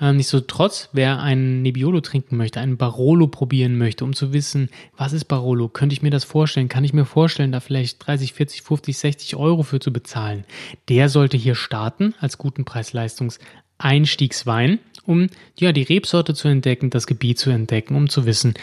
Ähm, 0.00 0.16
Nichtsdestotrotz, 0.16 0.88
wer 0.92 1.20
einen 1.20 1.60
Nebbiolo 1.62 2.00
trinken 2.00 2.36
möchte, 2.36 2.58
einen 2.60 2.76
Barolo 2.76 3.28
probieren 3.28 3.78
möchte, 3.78 4.04
um 4.04 4.12
zu 4.14 4.32
wissen, 4.32 4.68
was 4.96 5.12
ist 5.12 5.24
Barolo, 5.24 5.68
könnte 5.68 5.94
ich 5.94 6.02
mir 6.02 6.10
das 6.10 6.22
vorstellen, 6.24 6.68
kann 6.68 6.84
ich 6.84 6.92
mir 6.92 7.06
vorstellen, 7.06 7.50
da 7.52 7.60
vielleicht 7.60 8.04
30, 8.06 8.34
40, 8.34 8.62
50, 8.62 8.98
60 8.98 9.36
Euro 9.36 9.62
für 9.62 9.78
zu 9.80 9.92
bezahlen. 9.92 10.44
Der 10.88 11.08
sollte 11.08 11.36
hier 11.36 11.54
starten 11.54 12.14
als 12.20 12.38
guten 12.38 12.64
Preis-Leistungs-Einstiegswein, 12.64 14.80
um 15.04 15.28
ja 15.58 15.72
die 15.72 15.82
Rebsorte 15.82 16.34
zu 16.34 16.48
entdecken, 16.48 16.90
das 16.90 17.06
Gebiet 17.06 17.38
zu 17.38 17.50
entdecken, 17.50 17.94
um 17.96 18.10
zu 18.10 18.26
wissen, 18.26 18.54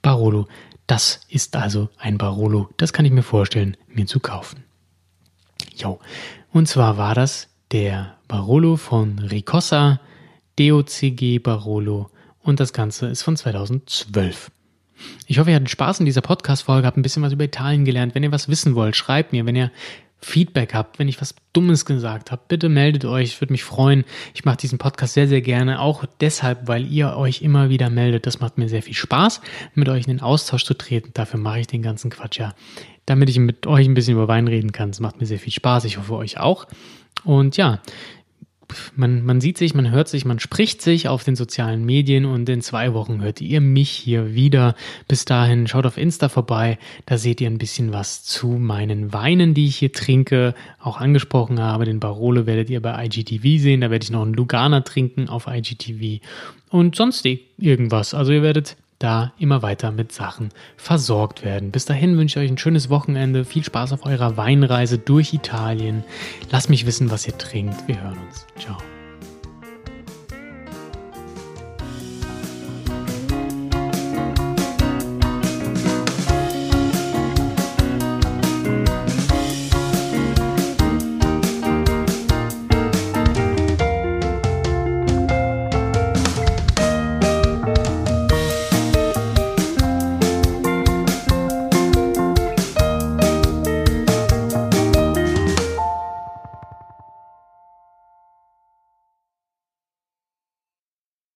Barolo, 0.00 0.48
das 0.88 1.20
ist 1.28 1.54
also 1.54 1.90
ein 1.96 2.18
Barolo. 2.18 2.68
Das 2.76 2.92
kann 2.92 3.04
ich 3.04 3.12
mir 3.12 3.22
vorstellen, 3.22 3.76
mir 3.88 4.06
zu 4.06 4.18
kaufen. 4.18 4.64
Jo. 5.76 6.00
Und 6.52 6.66
zwar 6.66 6.98
war 6.98 7.14
das 7.14 7.46
der 7.70 8.16
Barolo 8.26 8.76
von 8.76 9.20
Ricossa, 9.20 10.00
DOCG 10.58 11.38
Barolo 11.38 12.10
und 12.40 12.60
das 12.60 12.72
Ganze 12.72 13.06
ist 13.06 13.22
von 13.22 13.36
2012. 13.36 14.50
Ich 15.26 15.38
hoffe, 15.38 15.50
ihr 15.50 15.56
hattet 15.56 15.70
Spaß 15.70 16.00
in 16.00 16.06
dieser 16.06 16.20
Podcast-Folge, 16.20 16.86
habt 16.86 16.96
ein 16.96 17.02
bisschen 17.02 17.22
was 17.22 17.32
über 17.32 17.44
Italien 17.44 17.84
gelernt. 17.84 18.14
Wenn 18.14 18.22
ihr 18.22 18.32
was 18.32 18.48
wissen 18.48 18.74
wollt, 18.74 18.96
schreibt 18.96 19.32
mir. 19.32 19.46
Wenn 19.46 19.56
ihr 19.56 19.70
Feedback 20.24 20.72
habt, 20.72 21.00
wenn 21.00 21.08
ich 21.08 21.20
was 21.20 21.34
Dummes 21.52 21.84
gesagt 21.84 22.30
habe, 22.30 22.42
bitte 22.46 22.68
meldet 22.68 23.04
euch. 23.04 23.30
Ich 23.30 23.40
würde 23.40 23.52
mich 23.52 23.64
freuen. 23.64 24.04
Ich 24.34 24.44
mache 24.44 24.56
diesen 24.56 24.78
Podcast 24.78 25.14
sehr, 25.14 25.26
sehr 25.26 25.40
gerne. 25.40 25.80
Auch 25.80 26.04
deshalb, 26.20 26.68
weil 26.68 26.86
ihr 26.86 27.16
euch 27.16 27.42
immer 27.42 27.70
wieder 27.70 27.90
meldet. 27.90 28.26
Das 28.26 28.38
macht 28.38 28.56
mir 28.56 28.68
sehr 28.68 28.82
viel 28.82 28.94
Spaß, 28.94 29.40
mit 29.74 29.88
euch 29.88 30.06
in 30.06 30.16
den 30.16 30.20
Austausch 30.20 30.64
zu 30.64 30.74
treten. 30.74 31.10
Dafür 31.14 31.40
mache 31.40 31.60
ich 31.60 31.66
den 31.66 31.82
ganzen 31.82 32.10
Quatsch 32.10 32.38
ja. 32.38 32.54
Damit 33.04 33.30
ich 33.30 33.38
mit 33.38 33.66
euch 33.66 33.86
ein 33.86 33.94
bisschen 33.94 34.14
über 34.14 34.28
Wein 34.28 34.46
reden 34.46 34.70
kann. 34.70 34.90
Das 34.90 35.00
macht 35.00 35.20
mir 35.20 35.26
sehr 35.26 35.40
viel 35.40 35.52
Spaß. 35.52 35.84
Ich 35.84 35.98
hoffe, 35.98 36.14
euch 36.14 36.38
auch. 36.38 36.68
Und 37.24 37.56
ja, 37.56 37.80
man, 38.96 39.24
man 39.24 39.40
sieht 39.40 39.58
sich, 39.58 39.74
man 39.74 39.90
hört 39.90 40.08
sich, 40.08 40.24
man 40.24 40.38
spricht 40.38 40.82
sich 40.82 41.08
auf 41.08 41.24
den 41.24 41.36
sozialen 41.36 41.84
Medien 41.84 42.24
und 42.24 42.48
in 42.48 42.60
zwei 42.60 42.94
Wochen 42.94 43.22
hört 43.22 43.40
ihr 43.40 43.60
mich 43.60 43.90
hier 43.90 44.34
wieder. 44.34 44.74
Bis 45.08 45.24
dahin 45.24 45.66
schaut 45.66 45.86
auf 45.86 45.98
Insta 45.98 46.28
vorbei, 46.28 46.78
da 47.06 47.18
seht 47.18 47.40
ihr 47.40 47.48
ein 47.48 47.58
bisschen 47.58 47.92
was 47.92 48.24
zu 48.24 48.48
meinen 48.48 49.12
Weinen, 49.12 49.54
die 49.54 49.66
ich 49.66 49.76
hier 49.76 49.92
trinke, 49.92 50.54
auch 50.80 50.98
angesprochen 50.98 51.60
habe. 51.60 51.84
Den 51.84 52.00
Barolo 52.00 52.46
werdet 52.46 52.70
ihr 52.70 52.80
bei 52.80 53.04
IGTV 53.04 53.60
sehen, 53.62 53.80
da 53.80 53.90
werde 53.90 54.04
ich 54.04 54.10
noch 54.10 54.22
einen 54.22 54.34
Lugana 54.34 54.80
trinken 54.80 55.28
auf 55.28 55.46
IGTV 55.46 56.22
und 56.70 56.96
sonst 56.96 57.26
irgendwas. 57.58 58.14
Also 58.14 58.32
ihr 58.32 58.42
werdet 58.42 58.76
da 59.02 59.32
immer 59.38 59.62
weiter 59.62 59.90
mit 59.90 60.12
Sachen 60.12 60.50
versorgt 60.76 61.44
werden. 61.44 61.70
Bis 61.70 61.84
dahin 61.84 62.16
wünsche 62.16 62.38
ich 62.38 62.46
euch 62.46 62.52
ein 62.52 62.58
schönes 62.58 62.90
Wochenende, 62.90 63.44
viel 63.44 63.64
Spaß 63.64 63.92
auf 63.92 64.06
eurer 64.06 64.36
Weinreise 64.36 64.98
durch 64.98 65.32
Italien. 65.32 66.04
Lasst 66.50 66.70
mich 66.70 66.86
wissen, 66.86 67.10
was 67.10 67.26
ihr 67.26 67.36
trinkt. 67.36 67.88
Wir 67.88 68.00
hören 68.02 68.18
uns. 68.28 68.46
Ciao. 68.58 68.76